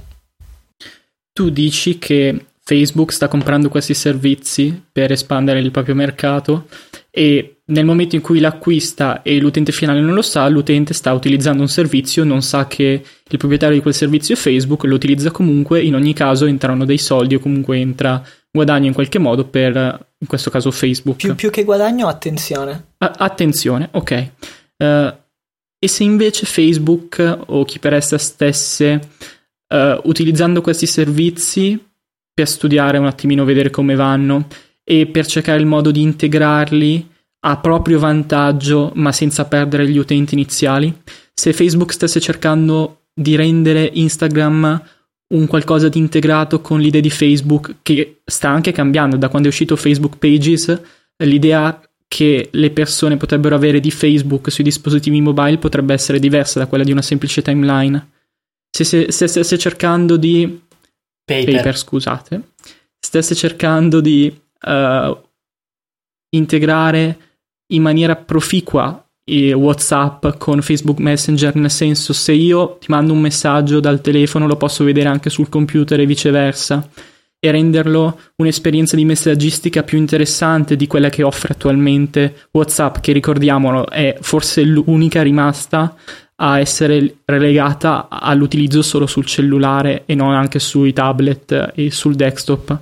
Tu 1.32 1.50
dici 1.50 1.98
che 1.98 2.46
Facebook 2.60 3.12
sta 3.12 3.26
comprando 3.26 3.68
questi 3.68 3.94
servizi 3.94 4.80
per 4.92 5.10
espandere 5.10 5.58
il 5.58 5.72
proprio 5.72 5.96
mercato 5.96 6.68
e 7.10 7.59
nel 7.70 7.84
momento 7.84 8.16
in 8.16 8.20
cui 8.20 8.40
l'acquista 8.40 9.22
e 9.22 9.38
l'utente 9.38 9.72
finale 9.72 10.00
non 10.00 10.14
lo 10.14 10.22
sa, 10.22 10.48
l'utente 10.48 10.94
sta 10.94 11.12
utilizzando 11.12 11.62
un 11.62 11.68
servizio, 11.68 12.24
non 12.24 12.42
sa 12.42 12.66
che 12.66 13.02
il 13.28 13.38
proprietario 13.38 13.76
di 13.76 13.82
quel 13.82 13.94
servizio 13.94 14.34
è 14.34 14.38
Facebook, 14.38 14.84
lo 14.84 14.94
utilizza 14.94 15.30
comunque, 15.30 15.80
in 15.82 15.94
ogni 15.94 16.12
caso 16.12 16.46
entrano 16.46 16.84
dei 16.84 16.98
soldi 16.98 17.36
o 17.36 17.38
comunque 17.38 17.78
entra 17.78 18.22
guadagno 18.50 18.86
in 18.86 18.92
qualche 18.92 19.18
modo 19.18 19.44
per, 19.44 19.74
in 20.18 20.26
questo 20.26 20.50
caso, 20.50 20.70
Facebook. 20.70 21.18
Più, 21.18 21.34
più 21.34 21.50
che 21.50 21.64
guadagno, 21.64 22.08
attenzione. 22.08 22.92
A- 22.98 23.14
attenzione, 23.18 23.88
ok. 23.92 24.30
Uh, 24.76 25.14
e 25.78 25.88
se 25.88 26.02
invece 26.02 26.46
Facebook 26.46 27.38
o 27.46 27.64
chi 27.64 27.78
per 27.78 27.94
essa 27.94 28.18
stesse, 28.18 29.00
uh, 29.68 30.00
utilizzando 30.04 30.60
questi 30.60 30.86
servizi 30.86 31.82
per 32.32 32.48
studiare 32.48 32.98
un 32.98 33.06
attimino, 33.06 33.44
vedere 33.44 33.70
come 33.70 33.94
vanno 33.94 34.46
e 34.82 35.06
per 35.06 35.26
cercare 35.26 35.60
il 35.60 35.66
modo 35.66 35.90
di 35.90 36.02
integrarli 36.02 37.08
a 37.40 37.56
proprio 37.58 37.98
vantaggio, 37.98 38.92
ma 38.96 39.12
senza 39.12 39.46
perdere 39.46 39.88
gli 39.88 39.98
utenti 39.98 40.34
iniziali, 40.34 40.94
se 41.32 41.52
Facebook 41.52 41.92
stesse 41.92 42.20
cercando 42.20 43.04
di 43.14 43.34
rendere 43.36 43.90
Instagram 43.92 44.82
un 45.34 45.46
qualcosa 45.46 45.88
di 45.88 45.98
integrato 45.98 46.60
con 46.60 46.80
l'idea 46.80 47.00
di 47.00 47.10
Facebook 47.10 47.76
che 47.82 48.20
sta 48.24 48.50
anche 48.50 48.72
cambiando 48.72 49.16
da 49.16 49.28
quando 49.28 49.48
è 49.48 49.50
uscito 49.50 49.76
Facebook 49.76 50.16
Pages, 50.18 50.80
l'idea 51.18 51.80
che 52.08 52.48
le 52.50 52.70
persone 52.70 53.16
potrebbero 53.16 53.54
avere 53.54 53.78
di 53.78 53.92
Facebook 53.92 54.50
sui 54.50 54.64
dispositivi 54.64 55.20
mobile 55.20 55.58
potrebbe 55.58 55.94
essere 55.94 56.18
diversa 56.18 56.58
da 56.58 56.66
quella 56.66 56.82
di 56.82 56.90
una 56.90 57.02
semplice 57.02 57.40
timeline. 57.40 58.10
Se, 58.68 58.84
se, 58.84 59.12
se 59.12 59.26
stesse 59.28 59.56
cercando 59.56 60.16
di... 60.16 60.60
Paper. 61.24 61.54
Paper 61.54 61.78
scusate. 61.78 62.42
Stesse 62.98 63.36
cercando 63.36 64.00
di 64.00 64.36
uh, 64.62 65.22
integrare 66.30 67.29
in 67.70 67.82
maniera 67.82 68.16
proficua 68.16 69.04
WhatsApp 69.30 70.26
con 70.38 70.60
Facebook 70.60 70.98
Messenger, 70.98 71.54
nel 71.54 71.70
senso 71.70 72.12
se 72.12 72.32
io 72.32 72.78
ti 72.80 72.86
mando 72.88 73.12
un 73.12 73.20
messaggio 73.20 73.78
dal 73.78 74.00
telefono 74.00 74.46
lo 74.46 74.56
posso 74.56 74.82
vedere 74.82 75.08
anche 75.08 75.30
sul 75.30 75.48
computer 75.48 76.00
e 76.00 76.06
viceversa 76.06 76.88
e 77.38 77.50
renderlo 77.50 78.18
un'esperienza 78.36 78.96
di 78.96 79.04
messaggistica 79.04 79.82
più 79.82 79.98
interessante 79.98 80.76
di 80.76 80.86
quella 80.86 81.08
che 81.08 81.22
offre 81.22 81.54
attualmente 81.54 82.48
WhatsApp, 82.50 82.98
che 82.98 83.12
ricordiamolo 83.12 83.88
è 83.88 84.18
forse 84.20 84.62
l'unica 84.62 85.22
rimasta 85.22 85.94
a 86.42 86.58
essere 86.58 87.18
relegata 87.24 88.08
all'utilizzo 88.10 88.82
solo 88.82 89.06
sul 89.06 89.26
cellulare 89.26 90.02
e 90.06 90.14
non 90.14 90.34
anche 90.34 90.58
sui 90.58 90.92
tablet 90.92 91.72
e 91.74 91.90
sul 91.90 92.14
desktop. 92.14 92.78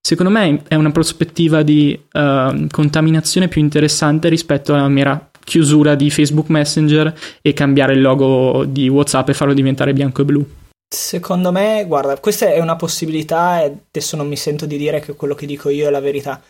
Secondo 0.00 0.30
me 0.30 0.62
è 0.68 0.74
una 0.74 0.90
prospettiva 0.90 1.62
di 1.62 1.98
uh, 2.12 2.66
contaminazione 2.70 3.48
più 3.48 3.60
interessante 3.60 4.28
rispetto 4.28 4.72
alla 4.72 4.88
mera 4.88 5.30
chiusura 5.48 5.94
di 5.94 6.10
Facebook 6.10 6.50
Messenger 6.50 7.12
e 7.40 7.52
cambiare 7.52 7.94
il 7.94 8.02
logo 8.02 8.64
di 8.66 8.88
WhatsApp 8.88 9.30
e 9.30 9.34
farlo 9.34 9.54
diventare 9.54 9.92
bianco 9.92 10.22
e 10.22 10.24
blu. 10.24 10.46
Secondo 10.88 11.50
me, 11.52 11.84
guarda, 11.86 12.18
questa 12.20 12.52
è 12.52 12.60
una 12.60 12.76
possibilità 12.76 13.62
e 13.62 13.76
adesso 13.88 14.16
non 14.16 14.28
mi 14.28 14.36
sento 14.36 14.66
di 14.66 14.76
dire 14.76 15.00
che 15.00 15.14
quello 15.14 15.34
che 15.34 15.46
dico 15.46 15.68
io 15.68 15.86
è 15.86 15.90
la 15.90 16.00
verità. 16.00 16.40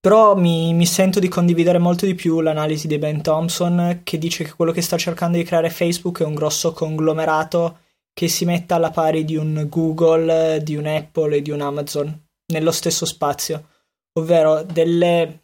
Però 0.00 0.36
mi, 0.36 0.72
mi, 0.74 0.86
sento 0.86 1.18
di 1.18 1.28
condividere 1.28 1.78
molto 1.78 2.06
di 2.06 2.14
più 2.14 2.40
l'analisi 2.40 2.86
di 2.86 2.98
Ben 2.98 3.20
Thompson 3.20 4.00
che 4.04 4.16
dice 4.16 4.44
che 4.44 4.52
quello 4.52 4.70
che 4.70 4.80
sta 4.80 4.96
cercando 4.96 5.36
di 5.36 5.44
creare 5.44 5.70
Facebook 5.70 6.20
è 6.20 6.24
un 6.24 6.34
grosso 6.34 6.72
conglomerato 6.72 7.78
che 8.12 8.28
si 8.28 8.44
metta 8.44 8.76
alla 8.76 8.90
pari 8.90 9.24
di 9.24 9.36
un 9.36 9.66
Google, 9.68 10.62
di 10.62 10.76
un 10.76 10.86
Apple 10.86 11.36
e 11.36 11.42
di 11.42 11.50
un 11.50 11.60
Amazon 11.60 12.26
nello 12.52 12.72
stesso 12.72 13.06
spazio, 13.06 13.68
ovvero 14.14 14.62
delle, 14.62 15.40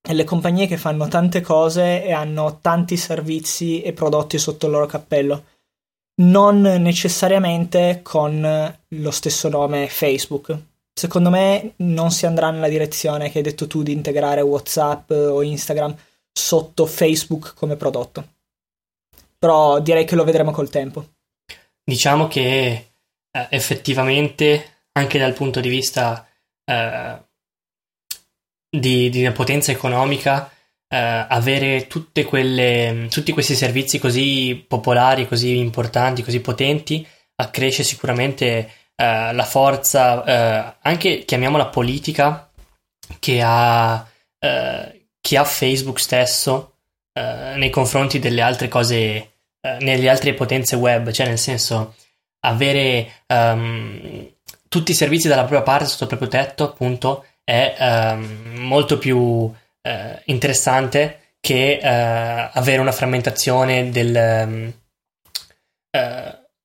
delle 0.00 0.24
compagnie 0.24 0.66
che 0.66 0.76
fanno 0.76 1.08
tante 1.08 1.40
cose 1.40 2.04
e 2.04 2.12
hanno 2.12 2.58
tanti 2.60 2.96
servizi 2.96 3.82
e 3.82 3.92
prodotti 3.92 4.38
sotto 4.38 4.66
il 4.66 4.72
loro 4.72 4.86
cappello, 4.86 5.44
non 6.20 6.60
necessariamente 6.60 8.00
con 8.02 8.76
lo 8.88 9.10
stesso 9.10 9.48
nome 9.48 9.88
Facebook 9.88 10.56
secondo 10.98 11.30
me 11.30 11.74
non 11.76 12.10
si 12.10 12.26
andrà 12.26 12.50
nella 12.50 12.68
direzione 12.68 13.30
che 13.30 13.38
hai 13.38 13.44
detto 13.44 13.68
tu 13.68 13.84
di 13.84 13.92
integrare 13.92 14.40
WhatsApp 14.40 15.10
o 15.10 15.42
Instagram 15.42 15.96
sotto 16.32 16.86
Facebook 16.86 17.54
come 17.54 17.76
prodotto. 17.76 18.26
Però 19.38 19.78
direi 19.78 20.04
che 20.04 20.16
lo 20.16 20.24
vedremo 20.24 20.50
col 20.50 20.68
tempo. 20.68 21.06
Diciamo 21.84 22.26
che 22.26 22.88
eh, 23.30 23.46
effettivamente, 23.50 24.77
anche 24.98 25.18
dal 25.18 25.32
punto 25.32 25.60
di 25.60 25.68
vista 25.68 26.26
eh, 26.64 27.22
di, 28.70 29.08
di, 29.08 29.20
una 29.20 29.32
potenza 29.32 29.72
economica, 29.72 30.50
eh, 30.88 30.96
avere 30.96 31.86
quelle, 32.26 33.08
tutti 33.10 33.32
questi 33.32 33.54
servizi 33.54 33.98
così 33.98 34.64
popolari, 34.66 35.26
così 35.26 35.56
importanti, 35.58 36.22
così 36.22 36.40
potenti, 36.40 37.06
accresce 37.36 37.82
sicuramente 37.84 38.70
eh, 38.94 39.32
la 39.32 39.44
forza, 39.44 40.24
eh, 40.24 40.76
anche 40.82 41.24
chiamiamola 41.24 41.66
politica, 41.66 42.50
che 43.18 43.40
ha, 43.42 44.06
eh, 44.38 45.06
che 45.20 45.36
ha 45.36 45.44
Facebook 45.44 46.00
stesso 46.00 46.74
eh, 47.12 47.54
nei 47.56 47.70
confronti 47.70 48.18
delle 48.18 48.42
altre 48.42 48.68
cose, 48.68 49.32
nelle 49.60 50.08
altre 50.08 50.34
potenze 50.34 50.76
web, 50.76 51.10
cioè 51.10 51.26
nel 51.26 51.38
senso 51.38 51.94
avere 52.40 53.24
um, 53.26 54.30
tutti 54.68 54.92
i 54.92 54.94
servizi 54.94 55.28
dalla 55.28 55.44
propria 55.44 55.62
parte 55.62 55.86
sotto 55.86 56.04
il 56.04 56.18
proprio 56.18 56.28
tetto, 56.28 56.64
appunto, 56.64 57.24
è 57.42 57.74
um, 57.78 58.58
molto 58.58 58.98
più 58.98 59.52
interessante 60.24 61.36
che 61.40 61.80
avere 61.80 62.78
una 62.78 62.92
frammentazione 62.92 63.88
del, 63.88 64.14
um, 64.46 64.72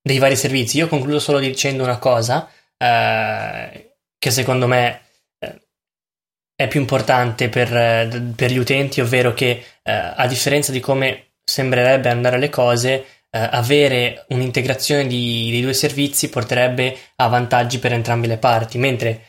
dei 0.02 0.18
vari 0.18 0.36
servizi. 0.36 0.78
Io 0.78 0.89
concludo 0.89 1.20
solo 1.20 1.39
dicendo 1.39 1.84
una 1.84 1.98
cosa 1.98 2.50
eh, 2.78 3.96
che 4.18 4.32
secondo 4.32 4.68
me 4.68 5.02
eh, 5.39 5.62
è 6.56 6.68
più 6.68 6.82
importante 6.82 7.48
per, 7.48 7.76
eh, 7.76 8.34
per, 8.36 8.52
gli 8.52 8.58
utenti, 8.58 9.00
ovvero 9.00 9.34
che 9.34 9.63
eh, 9.82 9.92
a 9.92 10.28
differenza 10.28 10.72
di 10.74 10.82
come 10.82 11.36
sembrerebbe 11.44 12.10
andare 12.10 12.38
le 12.38 12.50
cose, 12.50 13.06
eh, 13.36 13.39
avere 13.52 14.26
un'integrazione 14.30 15.08
di, 15.08 15.50
dei 15.50 15.62
due 15.62 15.74
servizi 15.74 16.30
porterebbe 16.30 16.96
a 17.15 17.28
vantaggi 17.28 17.80
per 17.80 17.93
entrambe 17.93 18.28
le 18.28 18.38
parti, 18.38 18.78
mentre 18.78 19.28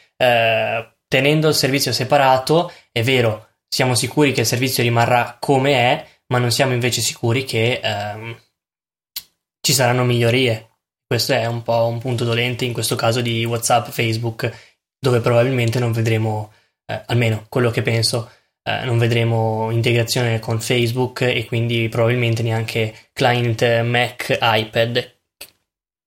tenendo 1.09 1.49
il 1.49 1.55
servizio 1.55 1.93
separato, 1.93 2.73
è 2.90 3.03
vero, 3.03 3.49
siamo 3.69 3.95
sicuri 3.95 4.33
che 4.33 4.40
il 4.40 4.47
servizio 4.47 4.83
rimarrà 4.83 5.37
come 5.38 5.73
è, 5.73 6.07
ma 6.29 6.38
non 6.38 6.51
siamo 6.51 6.73
invece 6.73 7.01
sicuri 7.01 7.45
che 7.45 7.81
ehm, 7.83 8.40
ci 9.61 9.73
saranno 9.73 10.05
migliorie. 10.05 10.71
Questo 11.07 11.33
è 11.33 11.47
un 11.47 11.62
po' 11.62 11.87
un 11.87 11.99
punto 11.99 12.25
dolente 12.25 12.64
in 12.64 12.73
questo 12.73 12.97
caso 12.97 13.21
di 13.21 13.45
WhatsApp, 13.45 13.88
Facebook, 13.88 14.51
dove 14.99 15.21
probabilmente 15.21 15.79
non 15.79 15.93
vedremo, 15.93 16.53
eh, 16.87 17.03
almeno 17.07 17.47
quello 17.49 17.71
che 17.71 17.83
penso, 17.83 18.31
eh, 18.66 18.85
non 18.85 18.98
vedremo 18.98 19.70
integrazione 19.70 20.40
con 20.40 20.59
Facebook 20.59 21.20
e 21.20 21.44
quindi 21.44 21.88
probabilmente 21.88 22.42
neanche 22.42 22.94
client 23.12 23.83
Mac, 23.83 24.38
iPad, 24.40 25.12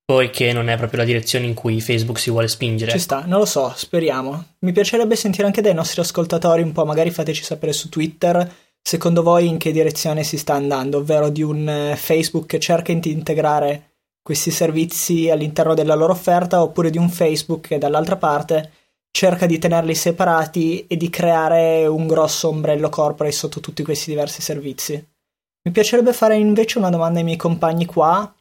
poiché 0.04 0.52
non 0.54 0.68
è 0.68 0.76
proprio 0.76 1.00
la 1.00 1.06
direzione 1.06 1.46
in 1.46 1.54
cui 1.54 1.80
Facebook 1.80 2.20
si 2.20 2.32
vuole 2.32 2.48
spingere. 2.48 2.92
Ci 2.92 3.00
sta, 3.00 3.26
non 3.26 3.40
lo 3.40 3.46
so, 3.46 3.72
speriamo. 3.76 4.56
Mi 4.60 4.72
piacerebbe 4.72 5.16
sentire 5.16 5.46
anche 5.46 5.62
dai 5.62 5.74
nostri 5.74 6.02
ascoltatori 6.02 6.64
un 6.64 6.72
po', 6.72 6.84
magari 6.84 7.12
fateci 7.12 7.44
sapere 7.44 7.74
su 7.74 7.90
Twitter 7.90 8.66
secondo 8.88 9.22
voi 9.22 9.48
in 9.48 9.58
che 9.58 9.74
direzione 9.74 10.24
si 10.24 10.38
sta 10.38 10.54
andando, 10.54 11.00
ovvero 11.00 11.28
di 11.28 11.44
un 11.44 11.68
eh, 11.68 11.96
Facebook 11.98 12.46
che 12.46 12.58
cerca 12.58 12.94
di 12.94 13.12
integrare 13.12 13.96
questi 14.22 14.50
servizi 14.50 15.30
all'interno 15.30 15.74
della 15.74 15.94
loro 15.94 16.14
offerta 16.14 16.62
oppure 16.62 16.90
di 16.90 16.98
un 16.98 17.10
Facebook 17.10 17.68
che 17.68 17.78
dall'altra 17.78 18.16
parte 18.16 18.72
cerca 19.18 19.48
di 19.48 19.58
tenerli 19.58 19.96
separati 19.96 20.86
e 20.86 20.96
di 20.96 21.10
creare 21.10 21.88
un 21.88 22.06
grosso 22.06 22.50
ombrello 22.50 22.88
corporate 22.90 23.34
sotto 23.34 23.60
tutti 23.60 23.82
questi 23.82 24.12
diversi 24.12 24.44
servizi. 24.44 24.94
Mi 24.94 25.72
piacerebbe 25.72 26.14
fare 26.14 26.36
invece 26.36 26.78
una 26.78 26.92
domanda 26.92 27.18
ai 27.18 27.26
miei 27.26 27.36
compagni 27.36 27.88
qua. 27.88 28.32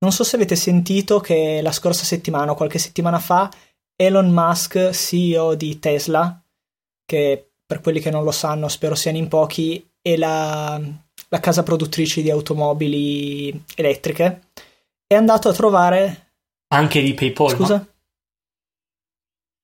Non 0.00 0.10
so 0.10 0.24
se 0.24 0.34
avete 0.34 0.56
sentito 0.56 1.20
che 1.20 1.60
la 1.62 1.70
scorsa 1.70 2.02
settimana 2.02 2.50
o 2.50 2.54
qualche 2.56 2.80
settimana 2.80 3.20
fa 3.20 3.48
Elon 3.94 4.28
Musk, 4.30 4.90
CEO 4.90 5.54
di 5.54 5.78
Tesla, 5.78 6.42
che 7.04 7.50
per 7.64 7.80
quelli 7.80 8.00
che 8.00 8.10
non 8.10 8.24
lo 8.24 8.32
sanno, 8.32 8.66
spero 8.66 8.96
siano 8.96 9.18
in 9.18 9.28
pochi, 9.28 9.88
è 10.02 10.16
la, 10.16 10.80
la 11.28 11.38
casa 11.38 11.62
produttrice 11.62 12.20
di 12.22 12.30
automobili 12.30 13.62
elettriche. 13.76 14.48
È 15.06 15.14
andato 15.14 15.48
a 15.48 15.52
trovare. 15.52 16.32
Anche 16.74 17.00
di 17.00 17.14
PayPal. 17.14 17.50
Scusa? 17.50 17.86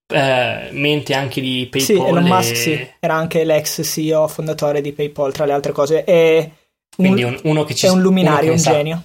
Eh, 0.07 0.69
mente 0.71 1.13
anche 1.13 1.41
di 1.41 1.67
PayPal. 1.69 1.81
Sì, 1.81 1.93
Elon 1.93 2.23
Musk 2.23 2.51
e... 2.51 2.55
sì. 2.55 2.87
era 2.99 3.15
anche 3.15 3.43
l'ex 3.43 3.81
CEO 3.83 4.27
fondatore 4.27 4.81
di 4.81 4.91
PayPal, 4.91 5.33
tra 5.33 5.45
le 5.45 5.53
altre 5.53 5.71
cose. 5.71 6.03
È 6.03 6.49
Quindi 6.95 7.23
un, 7.23 7.39
uno 7.43 7.63
che 7.63 7.73
ci 7.73 7.85
È 7.85 7.89
un 7.89 8.01
luminario, 8.01 8.51
un 8.51 8.57
genio. 8.57 9.03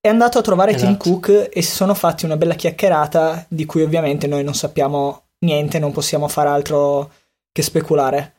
È 0.00 0.08
andato 0.08 0.38
a 0.38 0.42
trovare 0.42 0.72
esatto. 0.72 0.86
Tim 0.86 0.96
Cook 0.96 1.50
e 1.52 1.62
si 1.62 1.72
sono 1.72 1.94
fatti 1.94 2.24
una 2.24 2.36
bella 2.36 2.54
chiacchierata 2.54 3.44
di 3.48 3.64
cui 3.66 3.82
ovviamente 3.82 4.26
noi 4.26 4.44
non 4.44 4.54
sappiamo 4.54 5.24
niente, 5.40 5.78
non 5.78 5.92
possiamo 5.92 6.28
fare 6.28 6.48
altro 6.48 7.10
che 7.52 7.62
speculare. 7.62 8.34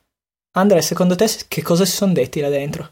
Andrea, 0.53 0.81
secondo 0.81 1.15
te 1.15 1.29
che 1.47 1.61
cosa 1.61 1.85
si 1.85 1.91
sono 1.91 2.13
detti 2.13 2.39
là 2.39 2.49
dentro? 2.49 2.89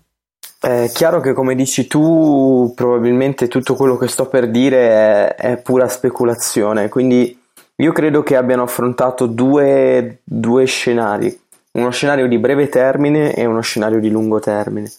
È 0.60 0.90
chiaro 0.92 1.22
che 1.22 1.34
come 1.34 1.56
dici 1.56 1.88
tu, 1.88 2.74
probabilmente 2.76 3.48
tutto 3.48 3.76
quello 3.76 3.96
che 3.96 4.08
sto 4.08 4.28
per 4.28 4.50
dire 4.50 5.36
è, 5.36 5.36
è 5.36 5.58
pura 5.58 5.88
speculazione, 5.88 6.90
quindi 6.90 7.37
io 7.80 7.92
credo 7.92 8.24
che 8.24 8.36
abbiano 8.36 8.64
affrontato 8.64 9.28
due, 9.28 10.22
due 10.24 10.66
scenari, 10.66 11.36
uno 11.74 11.92
scenario 11.92 12.28
di 12.28 12.40
breve 12.40 12.70
termine 12.70 13.36
e 13.36 13.46
uno 13.46 13.62
scenario 13.62 14.00
di 14.00 14.10
lungo 14.10 14.40
termine. 14.40 14.90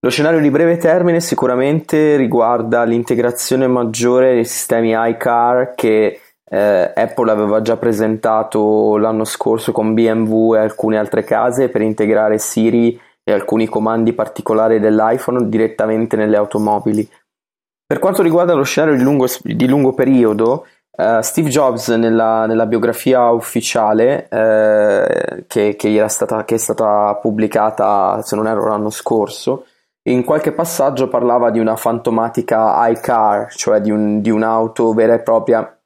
Lo 0.00 0.10
scenario 0.10 0.40
di 0.40 0.50
breve 0.50 0.76
termine 0.76 1.20
sicuramente 1.20 2.16
riguarda 2.16 2.82
l'integrazione 2.82 3.68
maggiore 3.68 4.34
dei 4.34 4.44
sistemi 4.44 4.92
iCar 4.94 5.74
che 5.76 6.20
eh, 6.44 6.92
Apple 6.94 7.30
aveva 7.30 7.62
già 7.62 7.76
presentato 7.76 8.96
l'anno 8.96 9.24
scorso 9.24 9.72
con 9.72 9.94
BMW 9.94 10.56
e 10.56 10.58
alcune 10.58 10.98
altre 10.98 11.22
case 11.22 11.68
per 11.68 11.82
integrare 11.82 12.38
Siri 12.38 13.00
e 13.22 13.32
alcuni 13.32 13.66
comandi 13.66 14.12
particolari 14.12 14.80
dell'iPhone 14.80 15.48
direttamente 15.48 16.16
nelle 16.16 16.36
automobili. 16.36 17.08
Per 17.86 17.98
quanto 17.98 18.22
riguarda 18.22 18.54
lo 18.54 18.64
scenario 18.64 18.96
di 18.96 19.02
lungo, 19.02 19.26
di 19.40 19.68
lungo 19.68 19.94
periodo, 19.94 20.66
uh, 20.96 21.20
Steve 21.20 21.48
Jobs 21.48 21.88
nella, 21.88 22.46
nella 22.46 22.66
biografia 22.66 23.30
ufficiale 23.30 24.28
uh, 24.30 25.44
che, 25.46 25.76
che, 25.76 26.04
stata, 26.08 26.44
che, 26.44 26.54
è 26.54 26.58
stata 26.58 27.14
pubblicata, 27.16 28.20
se 28.22 28.36
non 28.36 28.46
erro, 28.46 28.68
l'anno 28.68 28.90
scorso, 28.90 29.66
in 30.06 30.24
qualche 30.24 30.52
passaggio 30.52 31.08
parlava 31.08 31.50
di 31.50 31.58
una 31.58 31.76
fantomatica 31.76 32.86
iCar, 32.88 33.52
cioè 33.54 33.80
di, 33.80 33.90
un, 33.90 34.20
di 34.20 34.30
un'auto 34.30 34.92
vera 34.92 35.14
e 35.14 35.20
propria 35.20 35.78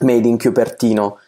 made 0.00 0.28
in 0.28 0.38
Cupertino. 0.38 1.18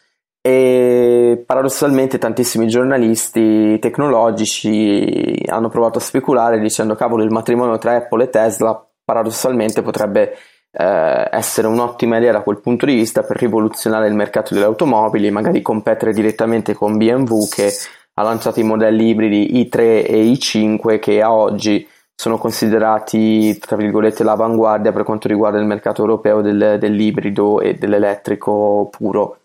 E 0.44 1.44
paradossalmente 1.46 2.18
tantissimi 2.18 2.66
giornalisti 2.66 3.78
tecnologici 3.78 5.40
hanno 5.46 5.68
provato 5.68 5.98
a 5.98 6.00
speculare 6.00 6.58
dicendo 6.58 6.96
cavolo 6.96 7.22
il 7.22 7.30
matrimonio 7.30 7.78
tra 7.78 7.94
Apple 7.94 8.24
e 8.24 8.28
Tesla 8.28 8.84
paradossalmente 9.04 9.82
potrebbe 9.82 10.36
eh, 10.72 11.28
essere 11.30 11.66
un'ottima 11.66 12.16
idea 12.16 12.32
da 12.32 12.40
quel 12.40 12.60
punto 12.60 12.86
di 12.86 12.94
vista 12.94 13.22
per 13.22 13.36
rivoluzionare 13.36 14.08
il 14.08 14.14
mercato 14.14 14.54
delle 14.54 14.66
automobili, 14.66 15.30
magari 15.30 15.60
competere 15.62 16.12
direttamente 16.12 16.74
con 16.74 16.96
BMW 16.96 17.48
che 17.48 17.72
ha 18.14 18.22
lanciato 18.22 18.60
i 18.60 18.64
modelli 18.64 19.08
ibridi 19.08 19.68
i3 19.68 19.78
e 20.06 20.22
i5 20.24 20.98
che 20.98 21.22
a 21.22 21.32
oggi 21.32 21.86
sono 22.14 22.38
considerati 22.38 23.58
tra 23.58 23.76
virgolette 23.76 24.22
l'avanguardia 24.22 24.92
per 24.92 25.02
quanto 25.02 25.28
riguarda 25.28 25.58
il 25.58 25.66
mercato 25.66 26.02
europeo 26.02 26.40
del, 26.40 26.76
dell'ibrido 26.78 27.60
e 27.60 27.74
dell'elettrico 27.74 28.88
puro. 28.90 29.38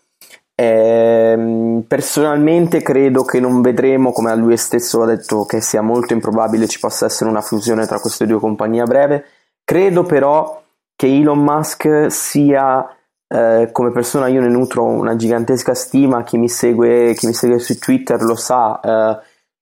Eh, 0.54 1.84
personalmente 1.86 2.82
credo 2.82 3.22
che 3.22 3.38
non 3.38 3.62
vedremo, 3.62 4.12
come 4.12 4.30
a 4.30 4.34
lui 4.34 4.56
stesso 4.56 5.02
ha 5.02 5.06
detto, 5.06 5.44
che 5.44 5.60
sia 5.60 5.82
molto 5.82 6.14
improbabile 6.14 6.66
ci 6.66 6.80
possa 6.80 7.06
essere 7.06 7.30
una 7.30 7.40
fusione 7.40 7.86
tra 7.86 8.00
queste 8.00 8.26
due 8.26 8.40
compagnie 8.40 8.80
a 8.80 8.84
breve. 8.84 9.24
Credo 9.64 10.02
però 10.02 10.60
che 10.98 11.06
Elon 11.06 11.38
Musk 11.38 12.06
sia 12.08 12.84
eh, 13.28 13.68
come 13.70 13.92
persona 13.92 14.26
io 14.26 14.40
ne 14.40 14.48
nutro 14.48 14.82
una 14.82 15.14
gigantesca 15.14 15.72
stima, 15.72 16.24
chi 16.24 16.36
mi 16.38 16.48
segue, 16.48 17.14
chi 17.14 17.28
mi 17.28 17.34
segue 17.34 17.60
su 17.60 17.78
Twitter 17.78 18.20
lo 18.20 18.34
sa, 18.34 18.80
eh, 18.80 19.18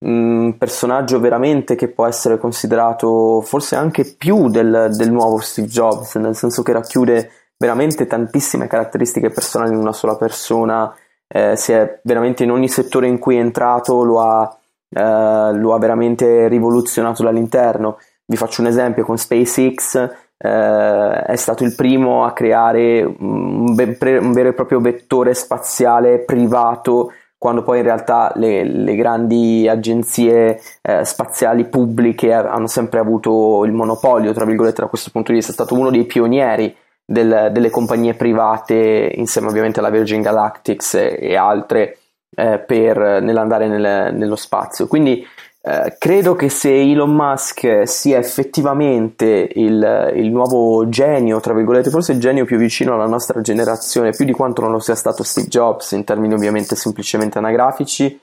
un 0.07 0.57
personaggio 0.57 1.21
veramente 1.21 1.75
che 1.75 1.89
può 1.89 2.07
essere 2.07 2.39
considerato 2.39 3.43
forse 3.43 3.77
anche 3.77 4.15
più 4.17 4.49
del, 4.49 4.95
del, 4.97 5.13
nuovo 5.13 5.37
Steve 5.41 5.69
Jobs, 5.69 6.15
nel 6.15 6.35
senso 6.35 6.63
che 6.63 6.73
racchiude 6.73 7.31
veramente 7.59 8.07
tantissime 8.07 8.67
caratteristiche 8.67 9.29
personali 9.29 9.73
in 9.73 9.79
una 9.79 9.93
sola 9.93 10.17
persona, 10.17 10.95
eh, 11.29 11.55
si 11.57 11.73
è 11.73 12.01
veramente 12.05 12.45
in 12.45 12.53
ogni 12.53 12.69
settore 12.69 13.09
in 13.09 13.19
cui 13.19 13.37
è 13.37 13.41
entrato 13.41 14.05
lo 14.05 14.23
ha, 14.23 14.59
eh, 14.89 15.53
lo 15.53 15.75
ha 15.75 15.79
veramente 15.79 16.49
rivoluzionato 16.49 17.23
dall'interno. 17.23 17.99
Vi 18.25 18.37
faccio 18.37 18.63
un 18.63 18.69
esempio 18.69 19.05
con 19.05 19.19
SpaceX 19.19 20.25
eh, 20.39 21.23
è 21.23 21.37
stato 21.37 21.65
il 21.65 21.75
primo 21.75 22.25
a 22.25 22.33
creare 22.33 23.03
un, 23.03 23.69
un, 23.69 24.33
vero 24.33 24.49
e 24.49 24.53
proprio 24.53 24.81
vettore 24.81 25.35
spaziale 25.35 26.25
privato 26.25 27.13
quando 27.39 27.63
poi 27.63 27.79
in 27.79 27.85
realtà 27.85 28.33
le, 28.35 28.65
le 28.65 28.97
grandi 28.97 29.69
agenzie 29.69 30.61
eh, 30.83 31.05
spaziali 31.05 31.67
pubbliche 31.67 32.33
hanno 32.33 32.67
sempre 32.67 32.99
avuto 32.99 33.65
il 33.65 33.73
monopolio, 33.73 34.33
tra 34.33 34.47
virgolette, 34.47 34.81
da 34.81 34.89
questo 34.89 35.11
punto 35.11 35.31
di 35.31 35.37
vista, 35.37 35.53
è 35.53 35.55
stato 35.55 35.75
uno 35.75 35.91
dei 35.91 36.07
pionieri 36.07 36.75
del, 37.05 37.51
delle 37.53 37.71
compagnie 37.71 38.15
private, 38.15 39.13
insieme 39.15 39.49
ovviamente 39.49 39.81
alla 39.81 39.91
Virgin 39.91 40.23
Galactics 40.23 40.95
e, 40.95 41.19
e 41.21 41.37
altre, 41.37 41.99
eh, 42.35 42.59
per, 42.59 43.23
nell'andare 43.23 43.69
nel, 43.69 44.15
nello 44.15 44.37
spazio. 44.37 44.87
Quindi 44.87 45.25
eh, 45.69 45.97
credo 45.99 46.37
che 46.37 46.49
se 46.49 46.73
Elon 46.73 47.13
Musk 47.13 47.89
sia 47.89 48.19
effettivamente 48.19 49.51
il, 49.53 50.13
il, 50.15 50.31
nuovo 50.31 50.89
genio, 50.89 51.41
tra 51.41 51.55
virgolette, 51.55 51.91
forse 51.91 52.13
il 52.13 52.21
genio 52.21 52.45
più 52.45 52.57
vicino 52.57 52.95
alla 52.95 53.09
nostra 53.09 53.41
generazione, 53.41 54.11
più 54.11 54.25
di 54.25 54.31
quanto 54.31 54.61
non 54.63 54.71
lo 54.71 54.79
sia 54.79 54.95
stato 54.95 55.25
Steve 55.25 55.49
Jobs, 55.49 55.91
in 55.91 56.05
termini 56.05 56.35
ovviamente 56.35 56.77
semplicemente 56.77 57.39
anagrafici, 57.39 58.17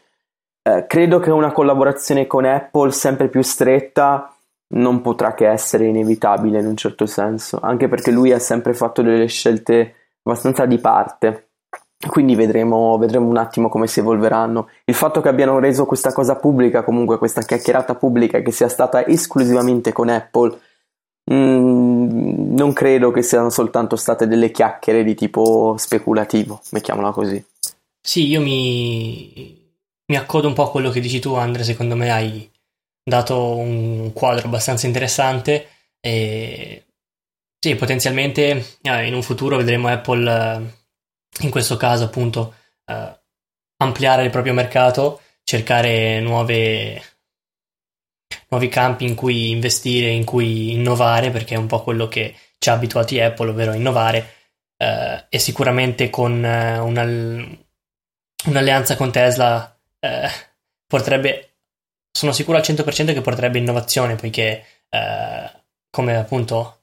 eh, 0.61 0.85
credo 0.87 1.19
che 1.19 1.31
una 1.31 1.51
collaborazione 1.51 2.27
con 2.27 2.45
Apple 2.45 2.91
sempre 2.91 3.27
più 3.27 3.41
stretta 3.41 4.33
non 4.75 5.01
potrà 5.01 5.33
che 5.33 5.49
essere 5.49 5.87
inevitabile 5.87 6.61
in 6.61 6.65
un 6.65 6.77
certo 6.77 7.05
senso, 7.05 7.59
anche 7.61 7.89
perché 7.89 8.11
lui 8.11 8.31
ha 8.31 8.39
sempre 8.39 8.73
fatto 8.73 9.01
delle 9.01 9.27
scelte 9.27 9.95
abbastanza 10.23 10.65
di 10.65 10.77
parte 10.77 11.49
quindi 12.07 12.35
vedremo, 12.35 12.97
vedremo, 12.97 13.27
un 13.27 13.37
attimo 13.37 13.69
come 13.69 13.87
si 13.87 13.99
evolveranno. 13.99 14.69
Il 14.85 14.95
fatto 14.95 15.21
che 15.21 15.29
abbiano 15.29 15.59
reso 15.59 15.85
questa 15.85 16.11
cosa 16.11 16.35
pubblica, 16.35 16.83
comunque 16.83 17.17
questa 17.17 17.41
chiacchierata 17.41 17.95
pubblica, 17.95 18.41
che 18.41 18.51
sia 18.51 18.67
stata 18.67 19.05
esclusivamente 19.05 19.91
con 19.91 20.09
Apple, 20.09 20.59
mm, 21.31 22.55
non 22.55 22.73
credo 22.73 23.11
che 23.11 23.21
siano 23.21 23.49
soltanto 23.49 23.95
state 23.95 24.27
delle 24.27 24.51
chiacchiere 24.51 25.03
di 25.03 25.15
tipo 25.15 25.75
speculativo, 25.77 26.61
mettiamola 26.71 27.11
così. 27.11 27.43
Sì, 28.01 28.27
io 28.27 28.41
mi, 28.41 29.57
mi 30.07 30.17
accodo 30.17 30.47
un 30.47 30.53
po' 30.53 30.63
a 30.63 30.71
quello 30.71 30.89
che 30.89 30.99
dici 30.99 31.19
tu, 31.19 31.33
Andre. 31.35 31.63
Secondo 31.63 31.95
me 31.95 32.11
hai 32.11 32.49
dato 33.03 33.55
un 33.55 34.11
quadro 34.13 34.47
abbastanza 34.47 34.87
interessante 34.87 35.67
e 35.99 36.83
sì, 37.59 37.75
potenzialmente 37.75 38.77
eh, 38.81 39.07
in 39.07 39.13
un 39.13 39.23
futuro 39.23 39.55
vedremo 39.55 39.87
Apple 39.87 40.82
in 41.41 41.49
questo 41.49 41.77
caso 41.77 42.05
appunto 42.05 42.55
eh, 42.85 43.19
ampliare 43.77 44.23
il 44.23 44.29
proprio 44.29 44.53
mercato, 44.53 45.21
cercare 45.43 46.19
nuove, 46.21 47.01
nuovi 48.49 48.67
campi 48.69 49.05
in 49.05 49.15
cui 49.15 49.49
investire, 49.49 50.09
in 50.09 50.25
cui 50.25 50.71
innovare, 50.71 51.31
perché 51.31 51.55
è 51.55 51.57
un 51.57 51.67
po' 51.67 51.83
quello 51.83 52.07
che 52.07 52.35
ci 52.57 52.69
ha 52.69 52.73
abituati 52.73 53.19
Apple, 53.19 53.49
ovvero 53.49 53.73
innovare, 53.73 54.33
eh, 54.77 55.25
e 55.29 55.39
sicuramente 55.39 56.09
con 56.09 56.43
eh, 56.43 56.77
una, 56.79 57.03
un'alleanza 58.45 58.95
con 58.95 59.11
Tesla 59.11 59.77
eh, 59.99 60.29
porterebbe, 60.87 61.55
sono 62.11 62.31
sicuro 62.31 62.57
al 62.57 62.63
100% 62.63 63.13
che 63.13 63.21
porterebbe 63.21 63.57
innovazione, 63.57 64.15
poiché 64.15 64.65
eh, 64.89 65.51
come 65.89 66.15
appunto 66.15 66.81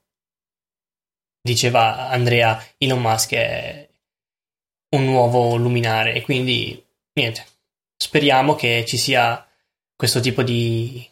diceva 1.43 2.09
Andrea, 2.09 2.63
Elon 2.77 3.01
Musk 3.01 3.33
è 3.33 3.90
un 4.91 5.05
nuovo 5.05 5.57
luminare 5.57 6.15
e 6.15 6.23
quindi 6.23 6.83
niente, 7.13 7.45
speriamo 7.97 8.55
che 8.55 8.85
ci 8.87 8.97
sia 8.97 9.45
questo 9.97 10.21
tipo 10.21 10.43
di, 10.43 11.07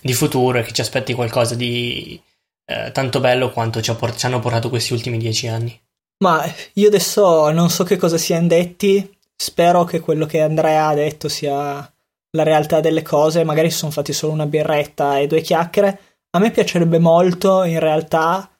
di 0.00 0.12
futuro 0.12 0.58
e 0.58 0.62
che 0.62 0.72
ci 0.72 0.80
aspetti 0.80 1.14
qualcosa 1.14 1.54
di 1.54 2.20
eh, 2.66 2.90
tanto 2.92 3.20
bello 3.20 3.50
quanto 3.50 3.80
ci, 3.80 3.94
ci, 4.16 4.26
hanno 4.26 4.40
portato 4.40 4.68
questi 4.68 4.92
ultimi 4.92 5.18
dieci 5.18 5.48
anni. 5.48 5.78
Ma 6.18 6.44
io 6.74 6.88
adesso 6.88 7.50
non 7.50 7.70
so 7.70 7.84
che 7.84 7.96
cosa 7.96 8.18
siano 8.18 8.48
detti, 8.48 9.16
spero 9.34 9.84
che 9.84 10.00
quello 10.00 10.26
che 10.26 10.40
Andrea 10.40 10.88
ha 10.88 10.94
detto 10.94 11.28
sia 11.28 11.92
la 12.30 12.42
realtà 12.42 12.80
delle 12.80 13.02
cose, 13.02 13.44
magari 13.44 13.70
si 13.70 13.78
sono 13.78 13.92
fatti 13.92 14.12
solo 14.12 14.32
una 14.32 14.46
birretta 14.46 15.18
e 15.18 15.26
due 15.26 15.40
chiacchiere. 15.40 16.00
A 16.30 16.38
me 16.38 16.50
piacerebbe 16.50 16.98
molto 16.98 17.64
in 17.64 17.78
realtà 17.78 18.50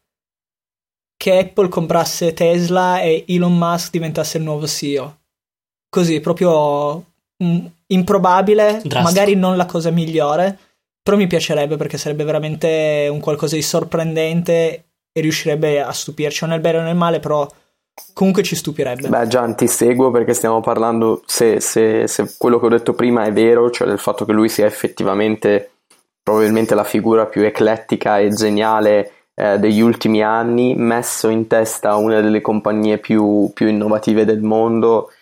che 1.18 1.37
Apple 1.37 1.68
comprasse 1.68 2.33
Tesla 2.33 3.00
e 3.00 3.24
Elon 3.26 3.59
Musk 3.59 3.90
diventasse 3.90 4.38
il 4.38 4.44
nuovo 4.44 4.66
CEO. 4.66 5.16
Così, 5.90 6.20
proprio 6.20 7.04
mm, 7.42 7.66
improbabile, 7.88 8.81
Drastico. 8.85 9.00
magari 9.00 9.35
non 9.35 9.57
la 9.57 9.66
cosa 9.66 9.90
migliore, 9.90 10.57
però 11.02 11.16
mi 11.16 11.26
piacerebbe 11.26 11.76
perché 11.76 11.98
sarebbe 11.98 12.22
veramente 12.22 13.09
un 13.11 13.18
qualcosa 13.18 13.57
di 13.57 13.62
sorprendente 13.62 14.85
e 15.12 15.20
riuscirebbe 15.20 15.83
a 15.83 15.90
stupirci, 15.90 16.44
o 16.44 16.46
nel 16.46 16.61
bene 16.61 16.78
o 16.78 16.83
nel 16.83 16.94
male, 16.94 17.18
però 17.18 17.50
comunque 18.12 18.44
ci 18.44 18.54
stupirebbe. 18.54 19.09
Beh, 19.09 19.26
Gian, 19.26 19.57
ti 19.57 19.66
seguo 19.66 20.12
perché 20.12 20.35
stiamo 20.35 20.61
parlando, 20.61 21.22
se, 21.26 21.61
se, 21.61 22.07
se 22.07 22.35
quello 22.38 22.61
che 22.61 22.66
ho 22.66 22.70
detto 22.70 22.92
prima 22.92 23.24
è 23.24 23.33
vero, 23.33 23.70
cioè 23.72 23.88
del 23.88 23.98
fatto 23.98 24.24
che 24.24 24.33
lui 24.33 24.48
sia 24.48 24.66
effettivamente 24.66 25.70
probabilmente 26.22 26.76
la 26.76 26.85
figura 26.85 27.26
più 27.26 27.42
eclettica 27.42 28.18
e 28.18 28.28
geniale 28.28 29.12
eh, 29.40 29.57
degli 29.61 29.81
ultimi 29.81 30.20
anni, 30.20 30.74
messo 30.74 31.29
in 31.29 31.46
testa 31.46 31.94
una 31.94 32.20
delle 32.20 32.40
compagnie 32.40 32.98
più, 32.98 33.48
più 33.55 33.68
innovative 33.68 34.24
del 34.24 34.42
mondo. 34.42 35.12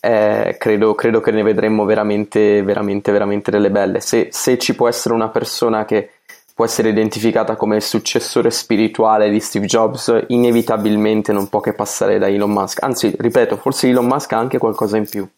Eh, 0.00 0.54
credo, 0.60 0.94
credo, 0.94 1.20
che 1.20 1.32
ne 1.32 1.42
vedremo 1.42 1.84
veramente, 1.84 2.62
veramente, 2.62 3.10
veramente 3.10 3.50
delle 3.50 3.72
belle. 3.72 3.98
Se, 3.98 4.28
se, 4.30 4.58
ci 4.58 4.76
può 4.76 4.86
essere 4.86 5.14
una 5.14 5.28
persona 5.28 5.84
che 5.84 6.10
può 6.54 6.64
essere 6.64 6.90
identificata 6.90 7.56
come 7.56 7.74
il 7.74 7.82
successore 7.82 8.52
spirituale 8.52 9.28
di 9.28 9.40
Steve 9.40 9.66
Jobs, 9.66 10.24
inevitabilmente 10.28 11.32
non 11.32 11.48
può 11.48 11.58
che 11.58 11.72
passare 11.72 12.18
da 12.18 12.28
Elon 12.28 12.52
Musk. 12.52 12.80
Anzi, 12.80 13.12
ripeto, 13.18 13.56
forse 13.56 13.88
Elon 13.88 14.06
Musk 14.06 14.32
ha 14.34 14.38
anche 14.38 14.58
qualcosa 14.58 14.98
in 14.98 15.08
più. 15.08 15.28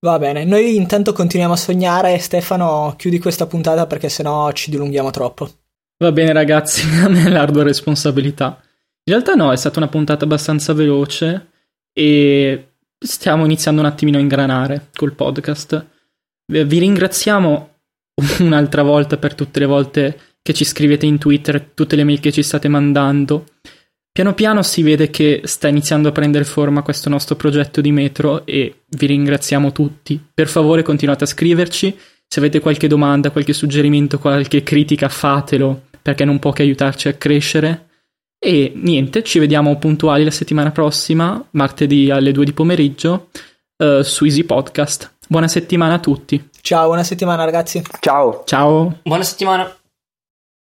Va 0.00 0.16
bene, 0.20 0.44
noi 0.44 0.76
intanto 0.76 1.12
continuiamo 1.12 1.54
a 1.54 1.58
sognare. 1.58 2.18
Stefano, 2.18 2.94
chiudi 2.96 3.18
questa 3.18 3.48
puntata 3.48 3.88
perché 3.88 4.08
sennò 4.08 4.52
ci 4.52 4.70
dilunghiamo 4.70 5.10
troppo. 5.10 5.48
Va 6.00 6.12
bene 6.12 6.32
ragazzi, 6.32 6.82
a 7.02 7.08
me 7.08 7.24
è 7.24 7.28
l'ardua 7.28 7.64
responsabilità. 7.64 8.60
In 9.04 9.14
realtà 9.14 9.34
no, 9.34 9.52
è 9.52 9.56
stata 9.56 9.78
una 9.78 9.88
puntata 9.88 10.24
abbastanza 10.24 10.72
veloce 10.72 11.48
e 11.92 12.68
stiamo 12.98 13.44
iniziando 13.44 13.80
un 13.80 13.86
attimino 13.86 14.18
a 14.18 14.20
ingranare 14.20 14.90
col 14.94 15.14
podcast. 15.14 15.86
Vi 16.46 16.78
ringraziamo 16.78 17.74
un'altra 18.40 18.82
volta 18.82 19.16
per 19.16 19.34
tutte 19.34 19.58
le 19.58 19.66
volte 19.66 20.20
che 20.40 20.52
ci 20.52 20.64
scrivete 20.64 21.04
in 21.04 21.18
Twitter, 21.18 21.60
tutte 21.60 21.96
le 21.96 22.04
mail 22.04 22.20
che 22.20 22.32
ci 22.32 22.42
state 22.42 22.68
mandando. 22.68 23.46
Piano 24.12 24.34
piano 24.34 24.62
si 24.62 24.82
vede 24.82 25.10
che 25.10 25.42
sta 25.44 25.68
iniziando 25.68 26.08
a 26.08 26.12
prendere 26.12 26.44
forma 26.44 26.82
questo 26.82 27.08
nostro 27.08 27.34
progetto 27.34 27.80
di 27.80 27.92
metro 27.92 28.46
e 28.46 28.82
vi 28.86 29.06
ringraziamo 29.06 29.72
tutti. 29.72 30.20
Per 30.32 30.48
favore 30.48 30.82
continuate 30.82 31.24
a 31.24 31.28
scriverci, 31.28 31.96
se 32.26 32.38
avete 32.38 32.60
qualche 32.60 32.88
domanda, 32.88 33.30
qualche 33.30 33.52
suggerimento, 33.52 34.18
qualche 34.18 34.62
critica 34.62 35.08
fatelo 35.08 35.87
perché 36.08 36.24
non 36.24 36.38
può 36.38 36.52
che 36.52 36.62
aiutarci 36.62 37.08
a 37.08 37.12
crescere 37.14 37.86
E 38.38 38.72
niente, 38.74 39.22
ci 39.24 39.40
vediamo 39.40 39.76
puntuali 39.76 40.24
la 40.24 40.30
settimana 40.30 40.70
prossima, 40.70 41.44
martedì 41.50 42.10
alle 42.10 42.30
2 42.32 42.44
di 42.44 42.52
pomeriggio, 42.52 43.28
uh, 43.78 44.02
su 44.02 44.24
Easy 44.24 44.44
Podcast. 44.44 45.16
Buona 45.28 45.48
settimana 45.48 45.94
a 45.94 45.98
tutti. 45.98 46.48
Ciao, 46.62 46.86
buona 46.86 47.02
settimana 47.02 47.44
ragazzi. 47.44 47.82
Ciao. 48.00 48.44
Ciao. 48.46 49.00
Buona 49.02 49.24
settimana. 49.24 49.77